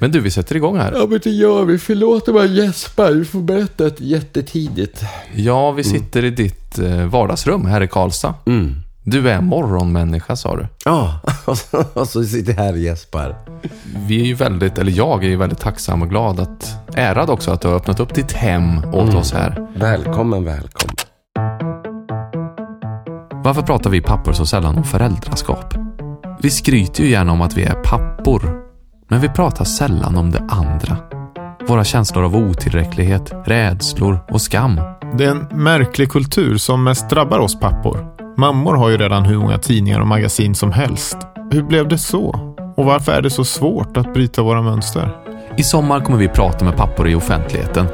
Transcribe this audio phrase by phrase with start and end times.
[0.00, 0.92] Men du, vi sätter igång här.
[0.96, 1.78] Ja, men det gör vi.
[1.78, 3.10] Förlåt om jag gäspar.
[3.10, 5.04] Du får berätta ett jättetidigt.
[5.34, 8.34] Ja, vi sitter i ditt eh, vardagsrum här i Karlstad.
[8.46, 8.74] Mm.
[9.02, 10.66] Du är morgonmänniska, sa du.
[10.84, 13.36] Ja, och så, och så sitter jag här och gäspar.
[14.06, 17.50] Vi är ju väldigt, eller jag är ju väldigt tacksam och glad att, ärad också
[17.50, 19.68] att du har öppnat upp ditt hem åt oss här.
[19.74, 20.96] Välkommen, välkommen.
[23.44, 25.74] Varför pratar vi pappor så sällan om föräldraskap?
[26.42, 28.59] Vi skryter ju gärna om att vi är pappor,
[29.10, 30.96] men vi pratar sällan om det andra.
[31.68, 34.80] Våra känslor av otillräcklighet, rädslor och skam.
[35.18, 38.06] Det är en märklig kultur som mest drabbar oss pappor.
[38.36, 41.16] Mammor har ju redan hur många tidningar och magasin som helst.
[41.50, 42.54] Hur blev det så?
[42.76, 45.16] Och varför är det så svårt att bryta våra mönster?
[45.56, 47.86] I sommar kommer vi prata med pappor i offentligheten.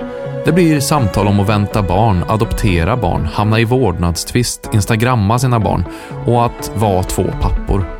[0.45, 5.85] Det blir samtal om att vänta barn, adoptera barn, hamna i vårdnadstvist, instagramma sina barn
[6.27, 7.96] och att vara två pappor.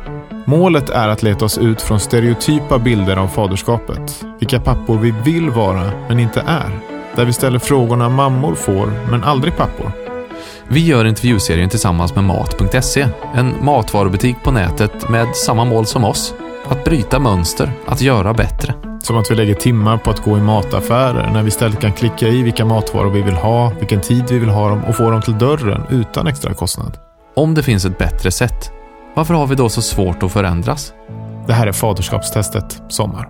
[0.49, 4.25] Målet är att leta oss ut från stereotypa bilder av faderskapet.
[4.39, 6.79] Vilka pappor vi vill vara, men inte är.
[7.15, 9.91] Där vi ställer frågorna mammor får, men aldrig pappor.
[10.67, 16.33] Vi gör intervjuserien tillsammans med Mat.se, en matvarubutik på nätet med samma mål som oss.
[16.67, 18.73] Att bryta mönster, att göra bättre.
[19.03, 22.27] Som att vi lägger timmar på att gå i mataffärer när vi istället kan klicka
[22.27, 25.21] i vilka matvaror vi vill ha, vilken tid vi vill ha dem och få dem
[25.21, 26.97] till dörren utan extra kostnad.
[27.35, 28.71] Om det finns ett bättre sätt,
[29.17, 30.93] varför har vi då så svårt att förändras?
[31.47, 33.29] Det här är Faderskapstestet Sommar.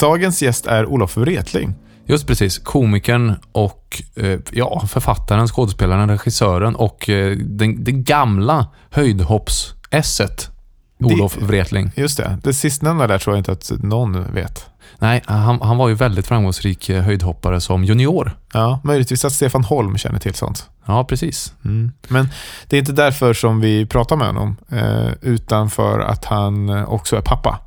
[0.00, 1.74] Dagens gäst är Olof Wretling.
[2.04, 10.50] Just precis, komikern och eh, ja, författaren, skådespelaren, regissören och eh, den, det gamla höjdhopps-esset
[11.00, 11.90] Olof Wretling.
[11.94, 14.66] Just det, det sistnämnda där tror jag inte att någon vet.
[14.98, 18.38] Nej, han, han var ju väldigt framgångsrik eh, höjdhoppare som junior.
[18.52, 20.70] Ja, möjligtvis att Stefan Holm känner till sånt.
[20.84, 21.54] Ja, precis.
[21.64, 21.92] Mm.
[22.08, 22.28] Men
[22.68, 26.88] det är inte därför som vi pratar med honom, eh, utan för att han eh,
[26.88, 27.58] också är pappa.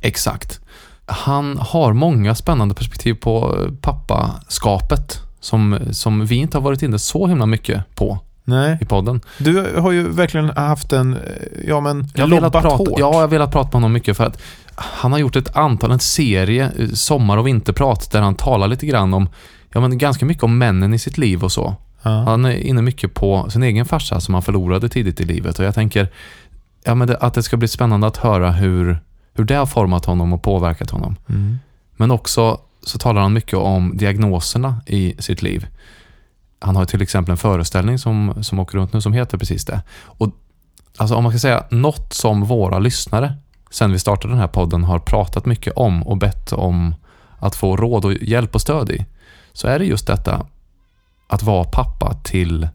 [0.00, 0.60] Exakt.
[1.06, 7.26] Han har många spännande perspektiv på pappaskapet som, som vi inte har varit inne så
[7.26, 8.78] himla mycket på Nej.
[8.80, 9.20] i podden.
[9.38, 11.20] Du har ju verkligen haft en, eh,
[11.66, 12.88] ja men, Jag lobbat prata, hårt.
[12.90, 14.42] ja, jag har velat prata med honom mycket för att
[14.74, 18.86] han har gjort ett antal, en serie, eh, sommar och vinterprat, där han talar lite
[18.86, 19.28] grann om,
[19.72, 21.74] ja men ganska mycket om männen i sitt liv och så.
[22.02, 22.10] Ja.
[22.10, 25.64] Han är inne mycket på sin egen farsa som han förlorade tidigt i livet och
[25.64, 26.08] jag tänker
[26.84, 28.98] ja, men det, att det ska bli spännande att höra hur,
[29.34, 31.16] hur det har format honom och påverkat honom.
[31.28, 31.58] Mm.
[31.96, 35.66] Men också så talar han mycket om diagnoserna i sitt liv.
[36.58, 39.82] Han har till exempel en föreställning som, som åker runt nu som heter precis det.
[40.04, 40.30] Och
[40.96, 43.36] alltså om man ska säga något som våra lyssnare
[43.70, 46.94] sen vi startade den här podden har pratat mycket om och bett om
[47.38, 49.06] att få råd och hjälp och stöd i,
[49.52, 50.46] så är det just detta
[51.26, 52.68] att vara pappa till,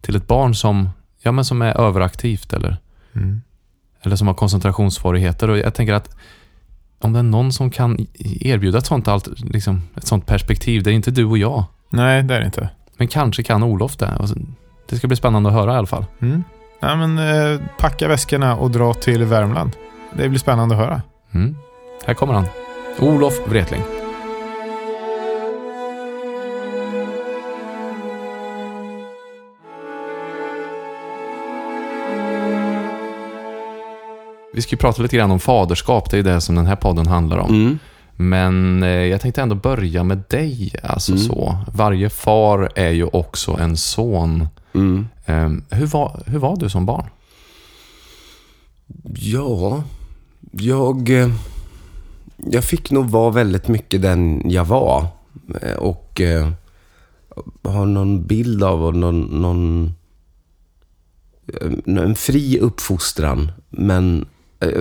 [0.00, 0.88] till ett barn som,
[1.20, 2.76] ja, men som är överaktivt eller,
[3.14, 3.42] Mm.
[4.02, 5.50] eller som har koncentrationssvårigheter.
[5.50, 6.16] Och jag tänker att
[6.98, 8.06] om det är någon som kan
[8.40, 11.64] erbjuda ett sånt, allt, liksom, ett sånt perspektiv, det är inte du och jag.
[11.90, 12.70] Nej, det är det inte.
[13.02, 14.16] Men kanske kan Olof det.
[14.18, 14.34] Och så-
[14.88, 16.04] Det ska bli spännande att höra i alla fall.
[16.20, 16.44] Mm.
[16.80, 19.76] Nej, men, eh, packa väskorna och dra till Värmland.
[20.12, 21.02] Det blir spännande att höra.
[21.34, 21.56] Mm.
[22.06, 22.44] Här kommer han.
[23.00, 23.82] Olof Wretling.
[34.54, 36.76] Vi ska ju prata lite grann om faderskap, det är ju det som den här
[36.76, 37.50] podden handlar om.
[37.50, 37.78] Mm.
[38.16, 40.72] Men eh, jag tänkte ändå börja med dig.
[40.82, 41.24] Alltså Mm.
[41.24, 41.56] så.
[41.74, 44.48] Varje far är ju också en son.
[44.74, 45.06] Mm.
[45.26, 47.06] Eh, hur, var, hur var du som barn?
[49.14, 49.84] Ja,
[50.50, 51.28] jag, eh,
[52.36, 55.06] jag fick nog vara väldigt mycket den jag var.
[55.62, 56.20] Eh, Och
[57.62, 59.94] har någon bild av och någon, någon
[61.86, 63.52] en fri uppfostran.
[63.70, 64.24] Men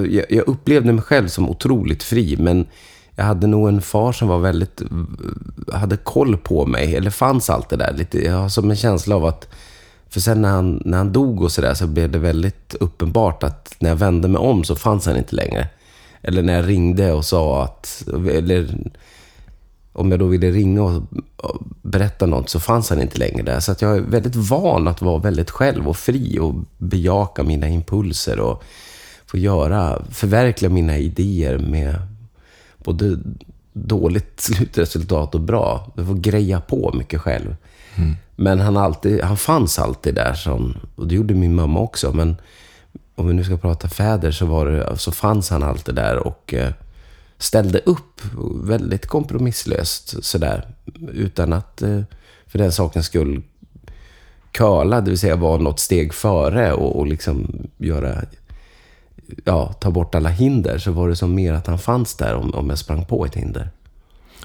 [0.09, 2.35] jag, jag upplevde mig själv som otroligt fri.
[2.39, 2.65] Men
[3.15, 4.81] jag hade nog en far som var väldigt,
[5.73, 6.95] hade koll på mig.
[6.95, 7.93] Eller fanns allt det där.
[7.93, 9.47] Lite, jag har som en känsla av att
[10.09, 13.75] för sen när han, när han dog och sådär så blev det väldigt uppenbart att
[13.79, 15.67] när jag vände mig om så fanns han inte längre.
[16.21, 18.77] Eller när jag ringde och sa att, eller
[19.93, 21.03] om jag då ville ringa och
[21.81, 23.59] berätta något så fanns han inte längre där.
[23.59, 27.67] Så att jag är väldigt van att vara väldigt själv och fri och bejaka mina
[27.67, 28.63] impulser och
[29.25, 31.95] få göra, förverkliga mina idéer med
[32.83, 33.19] både
[33.73, 35.91] dåligt slutresultat och bra.
[35.95, 37.55] Jag får greja på mycket själv.
[38.35, 42.13] Men han, alltid, han fanns alltid där, som, och det gjorde min mamma också.
[42.13, 42.35] Men
[43.15, 46.53] om vi nu ska prata fäder så, var det, så fanns han alltid där och
[46.53, 46.71] eh,
[47.37, 48.21] ställde upp
[48.63, 50.67] väldigt kompromisslöst sådär.
[51.13, 52.01] Utan att eh,
[52.45, 53.41] för den sakens skull
[54.51, 58.21] curla, det vill säga vara något steg före och, och liksom göra
[59.45, 62.51] ja, ta bort alla hinder så var det som mer att han fanns där om,
[62.53, 63.69] om jag sprang på ett hinder.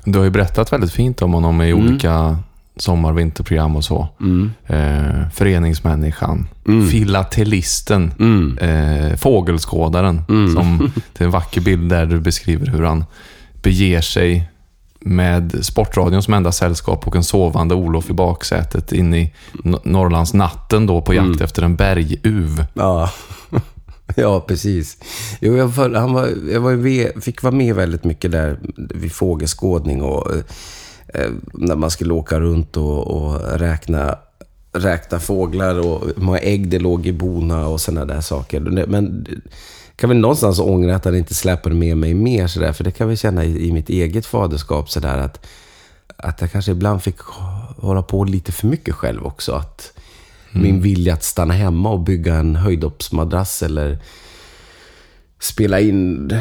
[0.05, 2.39] Du har ju berättat väldigt fint om honom i olika
[2.77, 4.09] sommar och vinterprogram och så.
[4.67, 6.49] Eh, föreningsmänniskan,
[6.91, 8.13] filatelisten,
[8.61, 10.23] eh, fågelskådaren.
[10.55, 13.05] Som, det är en vacker bild där du beskriver hur han
[13.63, 14.49] beger sig
[15.01, 19.33] med Sportradion som enda sällskap och en sovande Olof i baksätet in i
[19.65, 22.65] N- Norrlandsnatten då på jakt efter en berguv.
[22.75, 23.11] Ja,
[24.17, 24.99] ja precis.
[25.41, 29.13] Jo, jag, var, han var, jag var, med- fick vara med väldigt mycket där vid
[29.13, 30.43] fågelskådning och eh,
[31.09, 34.19] eh när man skulle åka runt och, och räkna,
[34.73, 38.61] räkna fåglar och hur många ägg det låg i bona och sådana där saker.
[38.61, 39.27] Men
[39.97, 43.09] kan väl någonstans ångra att han inte släpper med mig mer sådär, för det kan
[43.09, 45.47] vi känna i, i mitt eget faderskap sådär att,
[46.17, 47.19] att jag kanske ibland fick
[47.77, 49.53] hålla på lite för mycket själv också.
[49.53, 49.93] Att,
[50.63, 53.99] min vilja att stanna hemma och bygga en höjdhoppsmadrass eller
[55.41, 56.33] spela in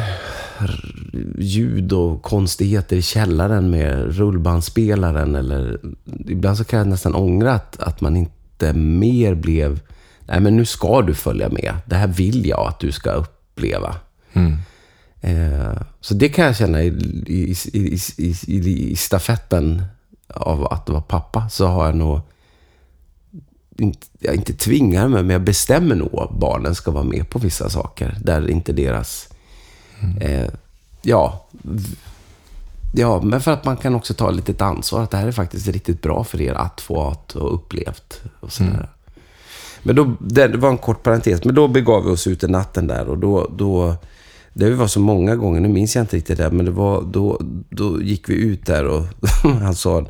[1.38, 5.34] ljud och konstigheter i källaren med rullbandspelaren.
[5.34, 5.80] Eller,
[6.26, 9.80] ibland så kan jag nästan ångra att, att man inte mer blev...
[10.28, 11.74] Nej, men nu ska du följa med.
[11.86, 13.94] Det här vill jag att du ska uppleva.
[15.20, 16.86] Eh, så det kan jag känna i,
[17.26, 19.82] i, i, i, i, i stafetten
[20.28, 21.48] av att vara pappa.
[21.48, 22.20] Så har jag nog
[23.78, 27.38] inte, jag inte tvingar mig, men jag bestämmer nog att barnen ska vara med på
[27.38, 28.16] vissa saker.
[28.22, 29.28] Där inte deras...
[30.20, 30.46] Eh,
[31.02, 31.46] ja,
[32.92, 35.02] ja, men för att man kan också ta lite ansvar.
[35.02, 38.20] Att det här är faktiskt riktigt bra för er att få att och upplevt.
[38.40, 38.88] Och sådär.
[39.82, 41.44] Men då, det var en kort parentes.
[41.44, 43.50] Men då begav vi oss ut i natten där och då...
[43.56, 43.96] då
[44.58, 47.40] det var så många gånger, nu minns jag inte riktigt det, men det var, då,
[47.70, 49.04] då gick vi ut där och
[49.42, 50.06] han sa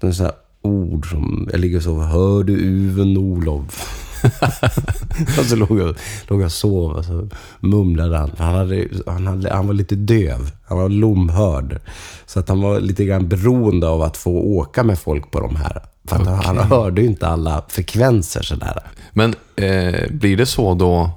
[0.00, 4.02] några sådana här ord som, jag ligger och sover, hör du uven Olof?
[5.38, 5.96] och så låg jag,
[6.28, 7.28] låg jag och sov och så
[7.60, 8.30] mumlade han.
[8.38, 11.80] Han, hade, han, hade, han var lite döv, han var lomhörd.
[12.26, 15.56] Så att han var lite grann beroende av att få åka med folk på de
[15.56, 15.82] här.
[16.08, 18.82] För att han hörde ju inte alla frekvenser sådär.
[19.12, 21.10] Men eh, blir det så då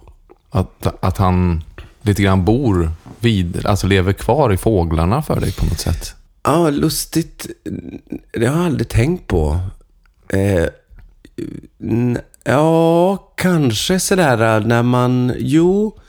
[0.50, 1.63] att, att han
[2.02, 6.16] lite grann bor vid, alltså lever kvar i fåglarna för dig på något sätt?
[6.44, 7.47] Ja, lustigt.
[8.33, 9.59] Det har jag aldrig tänkt på.
[10.30, 10.65] Eh,
[12.44, 15.33] ja, kanske sådär när man...
[15.38, 16.00] Jo,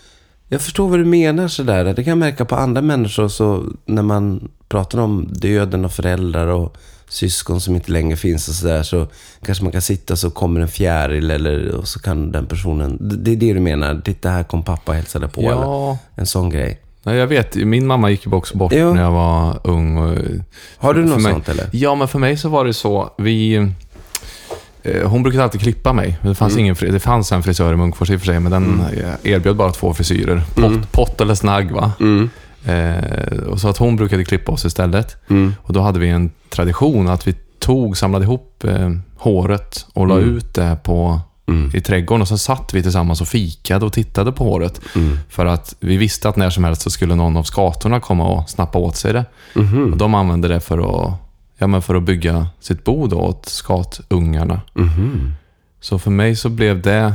[0.48, 1.84] jag förstår vad du menar sådär.
[1.84, 6.46] Det kan jag märka på andra människor så när man pratar om döden och föräldrar
[6.46, 6.76] och
[7.08, 9.06] syskon som inte längre finns och sådär så
[9.44, 12.98] kanske man kan sitta så kommer en fjäril eller och så kan den personen...
[13.00, 14.00] Det är det du menar?
[14.04, 15.50] Titta, här kom pappa och hälsade på Ja.
[15.50, 15.96] eller?
[16.14, 16.80] En sån grej.
[17.02, 18.94] Nej, jag vet, min mamma gick ju också bort Jo.
[18.94, 19.96] när jag var ung.
[19.98, 20.18] Och,
[20.78, 21.66] Har du något mig, sånt eller?
[21.72, 23.10] Ja, men för mig så var det så.
[23.18, 23.54] Vi,
[24.82, 26.18] eh, hon brukade alltid klippa mig.
[26.22, 26.64] Det fanns, Mm.
[26.64, 29.56] ingen, det fanns en frisör i Munkfors i och för sig, men den eh, erbjöd
[29.56, 30.42] bara två frisyrer.
[30.54, 30.82] Pott, Mm.
[30.92, 31.70] pott eller snagg.
[31.70, 31.92] Va?
[32.66, 35.16] Eh, och så att hon brukade klippa oss istället.
[35.30, 35.54] Mm.
[35.62, 40.18] Och då hade vi en tradition att vi tog, samlade ihop eh, håret och la
[40.18, 41.20] ut det på,
[41.50, 41.70] Mm.
[41.74, 42.22] i trädgården.
[42.22, 44.80] Och så satt vi tillsammans och fikade och tittade på håret.
[44.96, 45.18] Mm.
[45.28, 48.50] För att vi visste att när som helst så skulle någon av skatorna komma och
[48.50, 49.24] snappa åt sig det.
[49.54, 49.92] Mhm.
[49.92, 51.12] Och de använde det för att,
[51.58, 54.60] ja, men för att bygga sitt bo då åt skatungarna.
[54.74, 55.32] Mhm.
[55.80, 57.14] Så för mig så blev det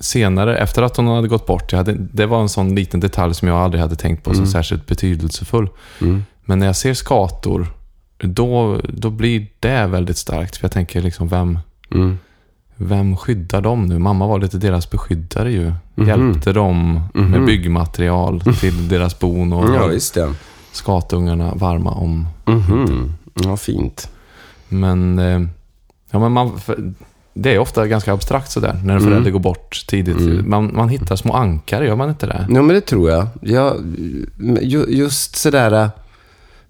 [0.00, 3.48] senare, efter att hon hade gått bort, hade, det var en sån liten detalj som
[3.48, 5.68] jag aldrig hade tänkt på som särskilt betydelsefull.
[6.00, 6.24] Mm.
[6.44, 7.66] Men när jag ser skator,
[8.18, 10.56] då, då blir det väldigt starkt.
[10.56, 11.58] För jag tänker liksom, vem,
[11.94, 12.18] Mm.
[12.82, 13.98] Vem skyddar dem nu?
[13.98, 15.72] Mamma var lite deras beskyddare ju.
[15.94, 16.08] Mhm.
[16.08, 17.46] Hjälpte dem med Mhm.
[17.46, 20.34] byggmaterial till deras bon och Ja, just det.
[20.72, 22.26] skatungarna varma om.
[22.46, 23.12] Mhm.
[23.34, 24.10] Ja, fint.
[24.68, 25.40] Men, eh,
[26.10, 26.60] ja, men man,
[27.34, 29.02] det är ofta ganska abstrakt sådär, när en Mm.
[29.10, 30.46] förälder går bort tidigt.
[30.46, 32.46] Man, man hittar små ankare, gör man inte det?
[32.48, 33.26] Ja, men det tror jag.
[33.40, 33.76] jag
[34.62, 35.90] ju, just sådär,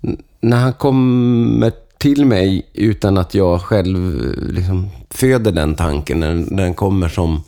[0.03, 6.21] n- när han kommer till mig utan att jag själv eh, liksom föder den tanken,
[6.21, 7.43] när, när den kommer som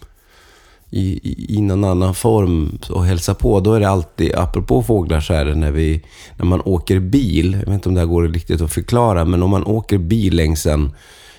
[0.91, 5.21] i, i, i någon annan form och hälsar på, då är det alltid, apropå fåglar
[5.21, 6.03] så är det när, vi,
[6.37, 9.43] när man åker bil, jag vet inte om det här går riktigt att förklara, men
[9.43, 10.93] om man åker bil längs en,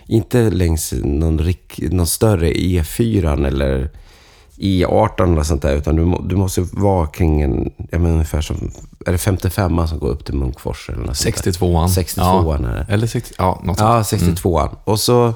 [0.07, 3.89] inte längs någon, rik, någon större E4 eller
[4.57, 8.71] E18 eller sånt där, utan du, du måste vara kring en, jag menar ungefär som,
[9.05, 11.51] är det 55 som går upp till Munkfors eller något sånt där?
[11.51, 11.87] 62an.
[11.87, 12.69] 62an ja.
[12.69, 12.93] är det.
[12.93, 14.21] Eller 60, ja, något Ja, sånt.
[14.21, 14.69] 62an.
[14.83, 15.33] Och så,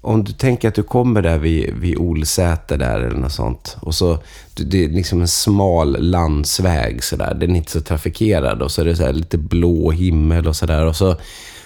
[0.00, 3.76] om du tänker att du kommer där vid, vid Olsäter där eller något sånt.
[3.80, 4.18] Och så,
[4.54, 7.34] det är liksom en smal landsväg sådär.
[7.34, 8.62] Den är inte så trafikerad.
[8.62, 10.86] Och så är det så här lite blå himmel och sådär.
[10.86, 11.16] Och så,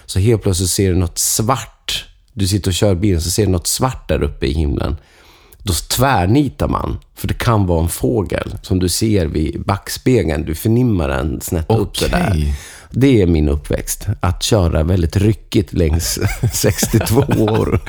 [0.06, 2.06] så helt plötsligt ser du något svart.
[2.32, 4.96] Du sitter och kör bilen så ser du något svart där uppe i himlen.
[5.68, 6.98] Då tvärnitar man.
[7.14, 10.44] För det kan vara en fågel som du ser vid backspegeln.
[10.44, 12.54] Du förnimmar den snett upp sådär.
[12.90, 14.06] Det är min uppväxt.
[14.20, 16.18] Att köra väldigt ryckigt längs
[16.52, 17.80] 62 år.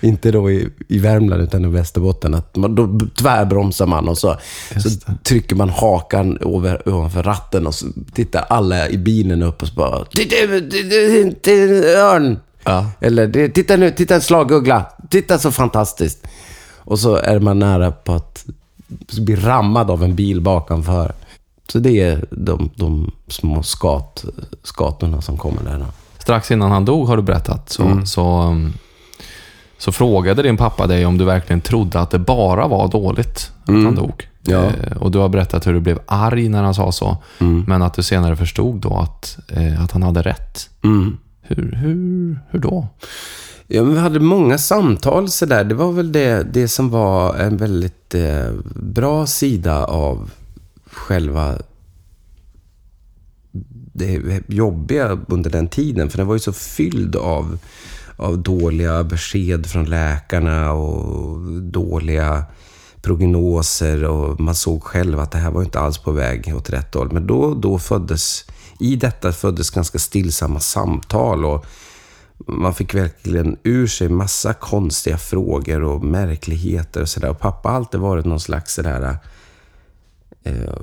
[0.00, 2.34] Inte då i, i Värmland utan i Västerbotten.
[2.34, 4.36] Att man, då tvärbromsar man och så,
[4.82, 4.90] så
[5.24, 9.74] trycker man hakan över, ovanför ratten och så tittar alla i bilen upp och så
[9.74, 10.36] bara Titta,
[11.98, 12.38] örn!
[12.64, 12.90] Ja.
[13.00, 14.86] Eller "Det- titta nu, titta en slaguggla!
[15.10, 16.26] Titta så fantastiskt!
[16.84, 18.44] Och så är man nära på att
[19.18, 21.12] bli rammad av en bil bakanför.
[21.72, 24.24] Så det är de, de små skat,
[24.62, 25.84] skatorna som kommer där.
[26.18, 28.06] Strax innan han dog, har du berättat, så, Mm.
[28.06, 28.72] så, um,
[29.78, 33.68] så frågade din pappa dig om du verkligen trodde att det bara var dåligt att
[33.68, 34.28] han dog.
[34.48, 34.60] Mm.
[34.60, 34.64] Ja.
[34.64, 37.64] Eh, och du har berättat hur du blev arg när han sa så, Mm.
[37.68, 40.70] men att du senare förstod då att, eh, att han hade rätt.
[40.84, 41.16] Mm.
[41.42, 42.88] Hur, hur, hur då?
[43.66, 45.64] Ja, men vi hade många samtal så där.
[45.64, 50.30] Det var väl det, det som var en väldigt eh, bra sida av
[50.86, 51.58] själva
[53.94, 56.10] det jobbiga under den tiden.
[56.10, 57.58] För den var ju så fylld av,
[58.16, 62.44] av dåliga besked från läkarna och dåliga
[63.02, 64.04] prognoser.
[64.04, 67.12] Och man såg själv att det här var inte alls på väg åt rätt håll.
[67.12, 68.44] Men då, då föddes,
[68.80, 71.44] i detta föddes ganska stillsamma samtal.
[71.44, 71.66] och
[72.36, 77.30] man fick verkligen ur sig massa konstiga frågor och märkligheter och sådär.
[77.30, 79.16] Och pappa har alltid varit någon slags sådär...
[80.42, 80.74] Eh,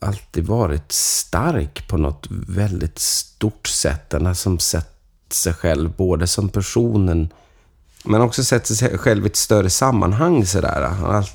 [0.00, 4.10] alltid varit stark på något väldigt stort sätt.
[4.10, 4.94] Den har som sett
[5.30, 7.28] sig själv både som personen
[8.04, 10.46] men också sett sig själv i ett större sammanhang.
[10.46, 10.80] Sådär.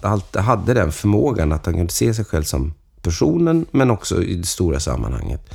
[0.01, 4.35] Han hade den förmågan att han kunde se sig själv som personen men också i
[4.35, 5.53] det stora sammanhanget.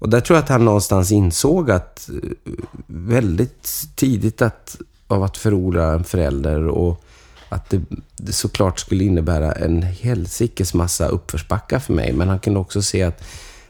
[0.00, 2.52] Och där tror jag att han någonstans insåg att eh,
[2.86, 4.76] väldigt tidigt att,
[5.06, 7.04] av att förlora en förälder och
[7.48, 7.82] att det,
[8.16, 12.12] det såklart skulle innebära en helsikes massa uppförsbackar för mig.
[12.12, 13.24] Men han kunde också se att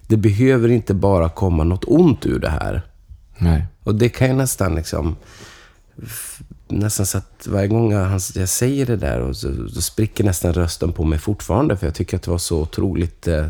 [0.06, 2.82] det behöver inte bara komma något ont ur det här.
[3.38, 3.66] Nej.
[3.84, 5.16] Och det kan ju nästan liksom...
[6.68, 10.52] Nästan så att varje gång jag, jag säger det där och så, då spricker nästan
[10.52, 11.76] rösten på mig fortfarande.
[11.76, 13.46] För jag tycker att det var så otroligt eh,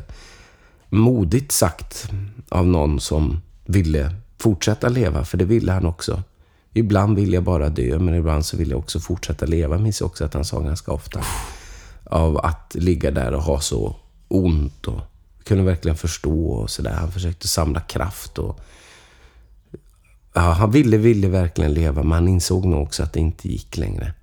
[0.89, 2.11] modigt sagt
[2.51, 5.25] av någon som ville fortsätta leva.
[5.25, 6.23] För det ville han också.
[6.73, 9.75] Ibland vill jag bara dö, men ibland så vill jag också fortsätta leva.
[9.75, 11.21] Jag minns också att han sa ganska ofta.
[12.05, 13.97] Av att ligga där och ha så
[14.29, 15.01] ont och
[15.45, 16.93] kunde verkligen förstå och sådär.
[16.93, 18.61] Han försökte samla kraft och
[20.33, 23.77] Ja, han ville, ville verkligen leva, men han insåg nog också att det inte gick
[23.77, 24.15] längre.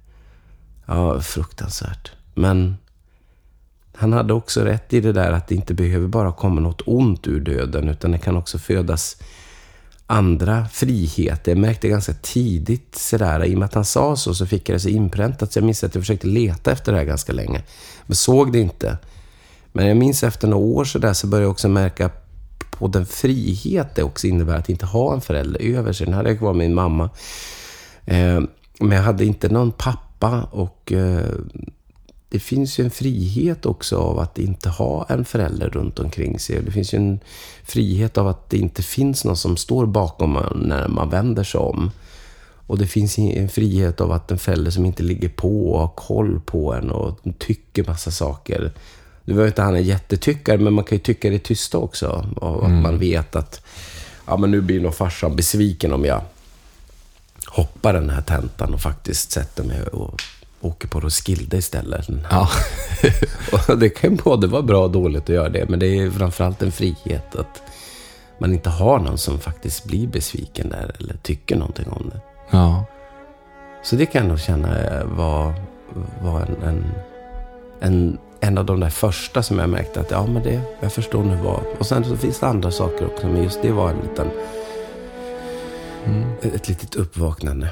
[0.85, 2.11] Ja, fruktansvärt.
[2.33, 2.77] Men
[3.97, 7.27] han hade också rätt i det där att det inte behöver bara komma något ont
[7.27, 9.17] ur döden, utan det kan också födas
[10.07, 11.51] andra friheter.
[11.51, 14.75] Jag märkte ganska tidigt sådär, i och med att han sa så, så fick jag
[14.75, 15.53] det så inpräntat.
[15.53, 17.63] Så jag minns att jag försökte leta efter det här ganska länge,
[18.05, 18.97] men såg det inte.
[19.71, 22.09] Men jag minns efter några år sådär så började jag också märka
[22.69, 26.07] på den frihet det också innebär att inte ha en förälder över sig.
[26.07, 27.09] Nu hade jag kvar min mamma.
[28.05, 28.41] Eh,
[28.79, 31.25] men jag hade inte någon pappa och eh,
[32.29, 36.61] det finns ju en frihet också av att inte ha en förälder runt omkring sig.
[36.61, 37.19] Det finns ju en
[37.63, 41.59] frihet av att det inte finns någon som står bakom en när man vänder sig
[41.59, 41.91] om.
[42.67, 45.87] Och det finns en frihet av att en förälder som inte ligger på och har
[45.87, 48.71] koll på en och tycker massa saker.
[49.23, 52.27] Nu behöver inte han en jättetyckare, men man kan ju tycka det tysta också.
[52.35, 53.61] Och att man vet att
[54.25, 56.21] ja, men nu blir nog farsan besviken om jag
[57.47, 60.21] hoppar den här tentan och faktiskt sätter mig och
[60.61, 62.07] åker på Roskilde istället.
[62.29, 62.49] Ja.
[63.69, 66.61] Och det kan både vara bra och dåligt att göra det, men det är framförallt
[66.61, 67.61] en frihet att
[68.39, 72.19] man inte har någon som faktiskt blir besviken där eller tycker någonting om det.
[72.57, 72.85] ja.
[73.83, 75.53] Så det kan jag nog känna eh, var,
[76.21, 76.85] var en, en,
[77.79, 81.23] en, en av de där första som jag märkte att ja, men det, jag förstår
[81.23, 81.61] nu vad.
[81.79, 84.27] Och sen så finns det andra saker också, men just det var en liten,
[86.41, 87.69] ett, ett litet uppvaknande.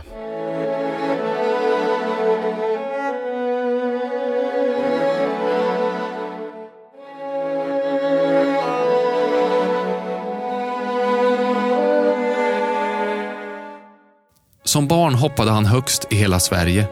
[14.75, 16.87] Som barn hoppade han högst i hela Sverige.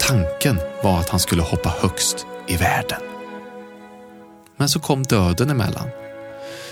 [0.00, 3.00] Tanken var att han skulle hoppa högst i världen.
[4.56, 5.88] Men så kom döden emellan.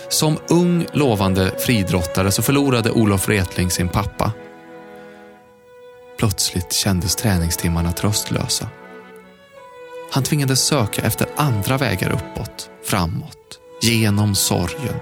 [0.09, 4.33] Som ung lovande fridrottare så förlorade Olof Wretling sin pappa.
[6.19, 8.69] Plötsligt kändes träningstimmarna tröstlösa.
[10.13, 14.97] Han tvingades söka efter andra vägar uppåt, framåt, genom sorgen.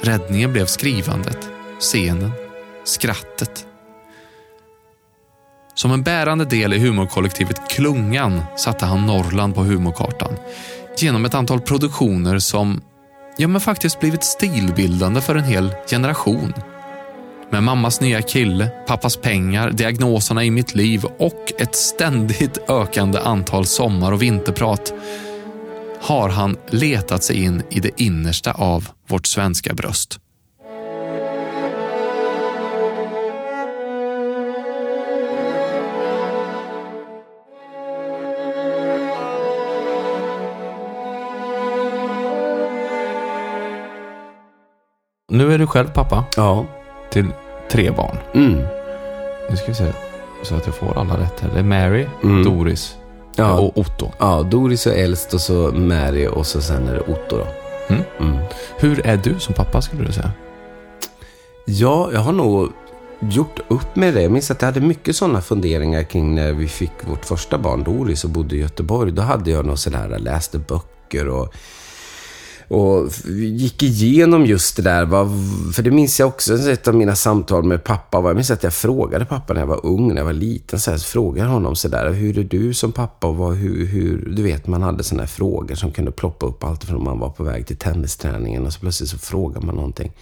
[0.00, 1.48] Räddningen blev skrivandet,
[1.80, 2.32] scenen,
[2.84, 3.66] skrattet.
[5.74, 10.36] Som en bärande del i humorkollektivet Klungan satte han Norrland på humorkartan
[10.98, 12.82] genom ett antal produktioner som
[13.36, 16.54] ja, men faktiskt blivit stilbildande för en hel generation.
[17.50, 23.66] Med mammas nya kille, pappas pengar, diagnoserna i mitt liv och ett ständigt ökande antal
[23.66, 24.92] sommar och vinterprat
[26.00, 30.18] har han letat sig in i det innersta av vårt svenska bröst.
[45.32, 46.66] Nu är du själv pappa Ja.
[47.10, 47.26] till
[47.70, 48.16] tre barn.
[48.34, 48.62] Mm.
[49.50, 49.92] Nu ska vi se
[50.42, 51.50] så att jag får alla rätt här.
[51.54, 52.44] Det är Mary, Mm.
[52.44, 52.96] Doris
[53.36, 53.58] Ja.
[53.58, 54.10] och Otto.
[54.18, 57.46] Ja, Doris är äldst och så Mary och så sen är det Otto då.
[57.88, 58.02] Mm.
[58.20, 58.36] Mm.
[58.78, 60.30] Hur är du som pappa skulle du säga?
[61.66, 62.68] Ja, jag har nog
[63.20, 64.22] gjort upp med det.
[64.22, 67.84] Jag minns att jag hade mycket sådana funderingar kring när vi fick vårt första barn,
[67.84, 69.12] Doris, och bodde i Göteborg.
[69.12, 71.54] Då hade jag nog sådär, läste böcker och,
[72.72, 75.04] och gick igenom just det där.
[75.04, 75.28] Vad,
[75.74, 78.20] för det minns jag också, ett av mina samtal med pappa.
[78.20, 80.80] var- Jag minns att jag frågade pappa när jag var ung, när jag var liten.
[80.80, 83.26] Så här, så frågade honom sådär, hur är du som pappa?
[83.26, 86.64] Och vad, hur, hur, du vet, man hade sådana här frågor som kunde ploppa upp
[86.64, 90.12] allt från man var på väg till tennisträningen och så plötsligt så frågar man någonting.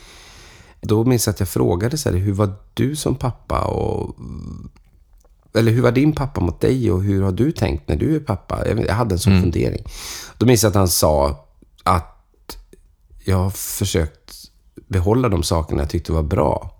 [0.81, 3.61] Då minns jag att jag frågade så här, hur var du som pappa?
[3.61, 4.17] Och,
[5.55, 8.21] eller hur var din pappa mot dig och hur har du tänkt när du är
[8.21, 8.69] pappa?
[8.69, 9.85] Jag, hade en sån fundering.
[10.39, 11.47] Då minns jag att han sa
[13.25, 16.77] jag har försökt behålla de sakerna jag tyckte var bra.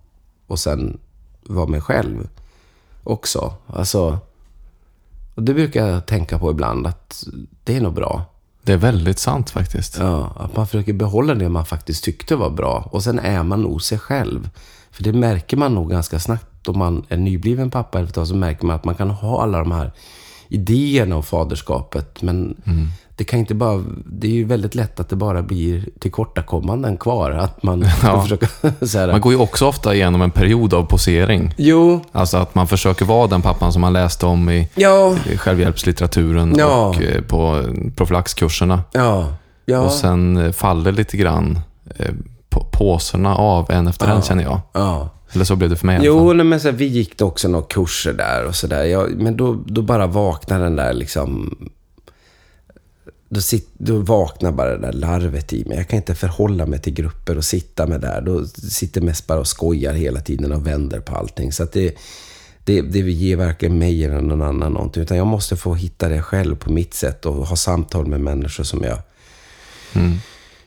[0.47, 0.99] Och sen
[1.43, 2.29] vara mig själv
[3.05, 3.55] också.
[3.67, 4.19] Alltså,
[5.35, 7.25] och det brukar jag tänka på ibland, att
[7.65, 8.25] det är nog bra.
[8.63, 9.99] Det är väldigt sant faktiskt.
[9.99, 12.89] Ja, att man försöker behålla det man faktiskt tyckte var bra.
[12.93, 14.51] Och sen är man nog sig själv.
[14.91, 18.67] För det märker man nog ganska snabbt om man är nybliven pappa eller så märker
[18.67, 19.93] man att man kan ha alla de här
[20.49, 22.23] idéerna om faderskapet.
[22.23, 22.57] Men
[23.21, 23.85] det kan inte bara...
[24.07, 27.31] Det är ju väldigt lätt att det bara blir tillkortakommanden kvar.
[27.31, 28.23] Att man Ja.
[28.23, 28.47] försöka...
[29.13, 31.55] Man går ju också ofta igenom en period av posering.
[31.59, 36.55] Jo, Alltså att man försöker vara den pappan som man läste om i ja, självhjälpslitteraturen
[36.59, 36.87] Ja.
[36.89, 37.63] och eh, på
[37.97, 38.83] profylaxkurserna.
[38.93, 39.81] ja, ja.
[39.81, 41.59] Och sen eh, faller lite grann
[41.97, 42.11] eh,
[42.51, 42.67] på-
[43.37, 44.61] av en efter en känner jag.
[44.73, 45.09] ja.
[45.33, 46.37] Eller så blev det för mig i alla Jo, fall.
[46.37, 49.09] nej, men så här, vi gick också några kurser där och sådär.
[49.17, 51.55] Men då, då bara vaknar den där liksom...
[53.33, 55.77] Då, sit, då vaknar bara det där larvet i mig.
[55.77, 58.21] Jag kan inte förhålla mig till grupper och sitta med där.
[58.21, 61.53] Då sitter mest bara och skojar hela tiden och vänder på allting.
[61.53, 61.95] Så det,
[62.65, 65.03] det, det ger varken mig eller någon annan någonting.
[65.03, 68.65] Utan jag måste få hitta det själv på mitt sätt och ha samtal med människor
[68.65, 68.99] som jag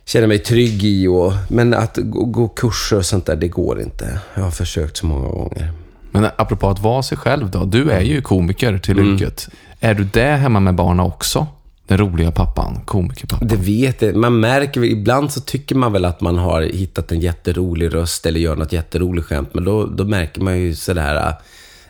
[0.05, 1.07] känner mig trygg i.
[1.07, 4.19] Och, men att gå, gå kurser och sånt där, det går inte.
[4.35, 5.71] Jag har försökt så många gånger.
[6.11, 7.65] Men apropå att vara sig själv då.
[7.65, 9.13] Du är ju komiker till Mm.
[9.13, 9.49] yrket.
[9.79, 11.47] Är du det hemma med barnen också?
[11.87, 13.47] Den roliga pappan, komikerpappan.
[13.47, 14.15] Det vet jag.
[14.15, 18.25] Man märker väl, ibland så tycker man väl att man har hittat en jätterolig röst
[18.25, 19.49] eller gör något jätteroligt skämt.
[19.53, 21.33] Men då, då märker man ju sådär äh,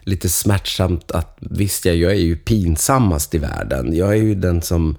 [0.02, 3.96] lite smärtsamt att visst, jag, jag är ju pinsammast i världen.
[3.96, 4.98] Jag är ju den som...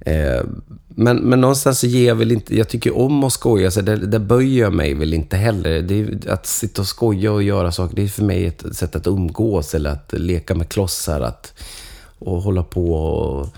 [0.00, 0.40] Eh,
[0.88, 2.56] men, men någonstans så ger jag väl inte...
[2.56, 5.82] Jag tycker om att skoja, så där, där böjer jag mig väl inte heller.
[5.82, 8.96] Det är, att sitta och skoja och göra saker, det är för mig ett sätt
[8.96, 11.20] att umgås eller att leka med klossar.
[11.20, 11.54] Att,
[12.18, 13.56] och hålla på och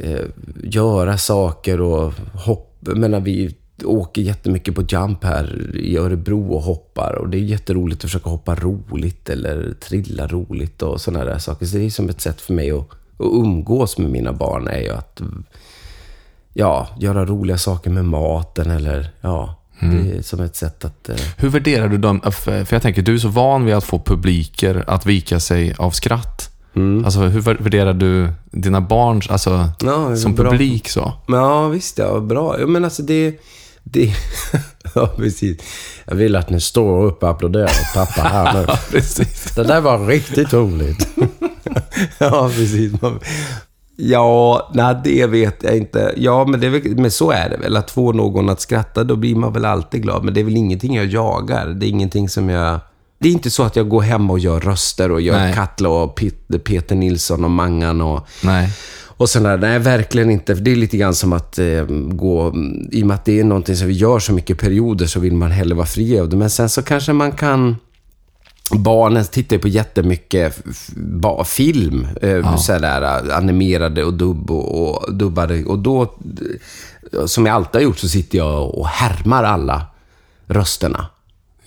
[0.00, 0.24] eh,
[0.62, 2.94] göra saker och hoppa.
[2.94, 7.14] Menar, vi åker jättemycket på jump här i Örebro och hoppar.
[7.14, 11.66] Och det är jätteroligt att försöka hoppa roligt eller trilla roligt och sådana där saker.
[11.66, 14.80] Så det är som ett sätt för mig att, att umgås med mina barn är
[14.80, 15.20] ju att
[16.52, 21.08] ja, göra roliga saker med maten eller ja, det är som ett sätt att...
[21.08, 22.20] Eh, Hur värderar du dem?
[22.32, 25.90] För jag tänker, du är så van vid att få publiker att vika sig av
[25.90, 26.47] skratt.
[26.76, 27.04] Mm.
[27.04, 30.50] Alltså hur värderar du dina barns, alltså Ja, som bra.
[30.50, 31.12] publik så?
[31.26, 32.20] Ja, visst ja.
[32.20, 32.60] Bra.
[32.60, 33.40] Ja, men alltså det...
[33.82, 34.12] det
[34.94, 35.58] ja, precis.
[36.06, 38.66] Jag vill att ni står upp och applåderar åt pappa här nu.
[38.90, 39.52] Precis.
[39.54, 41.08] Det där var riktigt roligt.
[42.18, 42.92] ja, precis.
[43.96, 46.14] Ja, nej, det vet jag inte.
[46.16, 47.76] Ja, men, det men så är det väl.
[47.76, 50.24] Att få någon att skratta, då blir man väl alltid glad.
[50.24, 51.66] Men det är väl ingenting jag jagar.
[51.66, 52.80] Det är ingenting som jag...
[53.18, 55.54] Det är inte så att jag går hem och gör röster och gör Nej.
[55.54, 58.26] Katla och Pet- Peter Nilsson och Mangan och...
[58.44, 58.70] Nej.
[59.06, 60.56] Och sådär, nej verkligen inte.
[60.56, 62.52] För det är lite grann som att eh, gå,
[62.92, 65.34] i och med att det är någonting som vi gör så mycket perioder så vill
[65.34, 66.36] man hellre vara fri av det.
[66.36, 67.76] Men sen så kanske man kan...
[68.70, 70.62] Barnen tittar ju på jättemycket
[70.96, 75.64] ba, film, eh, sådär, eh, animerade och, dubb och, och dubbade.
[75.64, 76.14] Och då,
[77.26, 79.86] som jag alltid har gjort, så sitter jag och härmar alla
[80.46, 81.06] rösterna.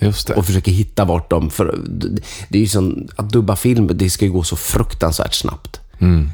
[0.02, 0.34] Just det.
[0.34, 1.50] Och försöker hitta vart de...
[1.50, 1.80] För
[2.50, 5.82] det är ju som att dubba film, det ska ju gå så fruktansvärt snabbt.
[6.00, 6.30] Mm.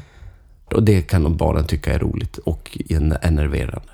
[0.74, 3.88] Och det kan de barnen tycka är roligt och en- enerverande.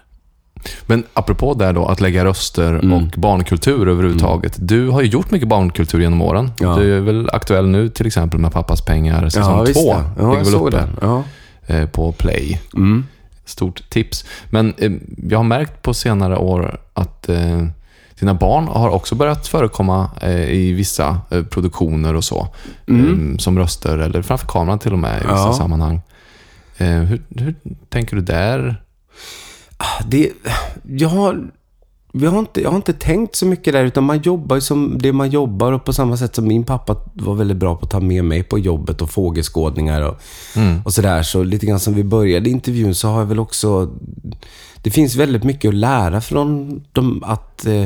[0.86, 2.92] Men apropå där då, att lägga röster Mm.
[2.92, 4.56] och barnkultur överhuvudtaget.
[4.60, 6.50] Du har ju gjort mycket barnkultur genom åren.
[6.60, 6.76] Ja.
[6.76, 9.92] Du är väl aktuell nu till exempel med Pappas pengar säsong visst två.
[9.94, 10.04] det.
[10.18, 10.90] Ja, Ligger jag väl såg uppe, den.
[11.00, 11.22] Ja.
[11.74, 12.60] eh, På Play.
[12.76, 13.06] Mm.
[13.44, 14.24] Stort tips.
[14.50, 14.92] Men eh,
[15.28, 17.66] jag har märkt på senare år att eh,
[18.20, 22.48] dina barn har också börjat förekomma eh, i vissa eh, produktioner och så.
[22.86, 25.46] Eh, som röster eller framför kameran till och med i vissa Mm.
[25.46, 25.52] Ja.
[25.52, 26.00] sammanhang.
[26.78, 27.54] Eh, hur, hur
[27.88, 28.82] tänker du där?
[30.06, 30.30] Det,
[30.88, 31.50] jag, har,
[32.12, 35.12] vi har inte, jag har inte tänkt så mycket där, utan man jobbar som det
[35.12, 35.72] man jobbar.
[35.72, 38.42] Och på samma sätt som min pappa var väldigt bra på att ta med mig
[38.42, 40.16] på jobbet och fågelskådningar och,
[40.84, 41.22] och sådär.
[41.22, 43.90] Så lite grann som vi började intervjun så har jag väl också...
[44.84, 47.84] Det finns väldigt mycket att lära från dem att eh,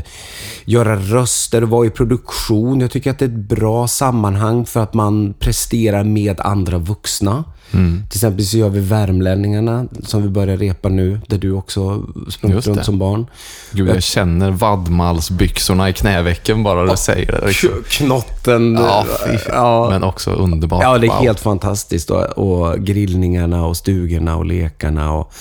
[0.64, 2.80] göra röster och vara i produktion.
[2.80, 7.44] Jag tycker att det är ett bra sammanhang för att man presterar med andra vuxna.
[7.70, 12.02] Till exempel så gör vi Värmlänningarna som vi börjar repa nu, där du också
[12.42, 13.26] Just runt som barn.
[13.72, 17.46] Gud, jag känner vadmalsbyxorna i knävecken bara du säger det.
[17.46, 17.70] Liksom.
[17.88, 18.74] Knotten.
[18.74, 19.06] Ja,
[19.48, 19.88] ja.
[19.90, 20.82] Men också underbart.
[20.82, 21.22] Ja, det är Wow.
[21.22, 22.10] helt fantastiskt.
[22.10, 25.32] Och, och grillningarna och stugorna och lekarna och,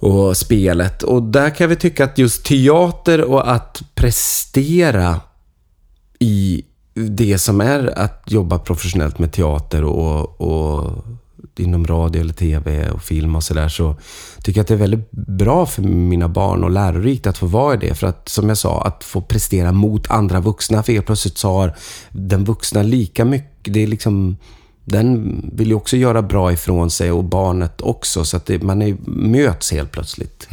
[0.00, 1.02] och spelet.
[1.02, 5.20] Och där kan vi tycka att just teater och att prestera
[6.18, 11.04] i det som är att jobba professionellt med teater och, och
[11.56, 13.96] inom radio eller tv och film och sådär så
[14.42, 17.74] tycker jag att det är väldigt bra för mina barn och lärorikt att få vara
[17.74, 17.94] i det.
[17.94, 20.82] För att, som jag sa, att få prestera mot andra vuxna.
[20.82, 21.76] För helt plötsligt så har
[22.10, 24.36] den vuxna lika mycket, det är liksom
[24.88, 28.24] den vill ju också göra bra ifrån sig och barnet också.
[28.24, 30.48] Så att det, man är, möts helt plötsligt.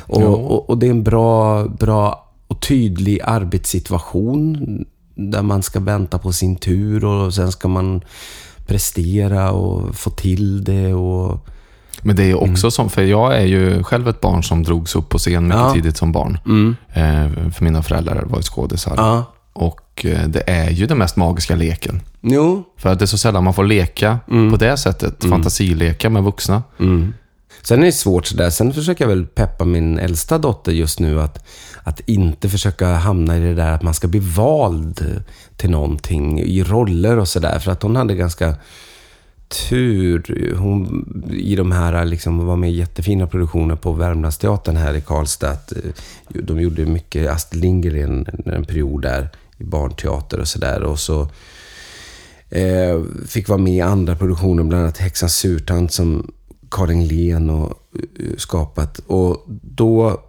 [0.00, 6.18] Och, och, och det är en bra, bra och tydlig arbetssituation där man ska vänta
[6.18, 8.00] på sin tur och sen ska man
[8.66, 10.94] prestera och få till det.
[10.94, 11.46] Och,
[12.02, 12.50] Men det är ju Mm.
[12.52, 15.60] också som, för jag är ju själv ett barn som drogs upp på scen mycket
[15.60, 15.72] Ja.
[15.74, 16.38] tidigt som barn.
[16.46, 18.94] mm, Eh, för mina föräldrar var ju skådisar.
[18.96, 19.24] ja.
[19.52, 22.00] Och eh, det är ju den mest magiska leken.
[22.20, 22.64] Jo.
[22.76, 24.18] För att det är så sällan man får leka
[24.50, 25.24] på det sättet.
[25.24, 26.62] Fantasileka med vuxna.
[26.78, 27.14] Mm.
[27.62, 28.50] Sen är det svårt sådär.
[28.50, 31.46] Sen försöker jag väl peppa min äldsta dotter just nu att,
[31.82, 35.22] att inte försöka hamna i det där att man ska bli vald
[35.56, 37.58] till någonting i roller och sådär.
[37.58, 38.54] För att hon hade ganska
[39.68, 45.00] tur hon, i de här, liksom, var med i jättefina produktioner på Värmlandsteatern här i
[45.00, 45.50] Karlstad.
[45.50, 45.90] Eh,
[46.28, 50.82] De gjorde mycket Astrid Lindgren en period där i barnteater och sådär.
[50.82, 51.28] Och så
[52.48, 56.32] eh, fick vara med i andra produktioner, bland annat Häxans surtant som
[56.70, 57.78] Karin Len och
[58.18, 58.98] eh, skapat.
[58.98, 60.20] Och då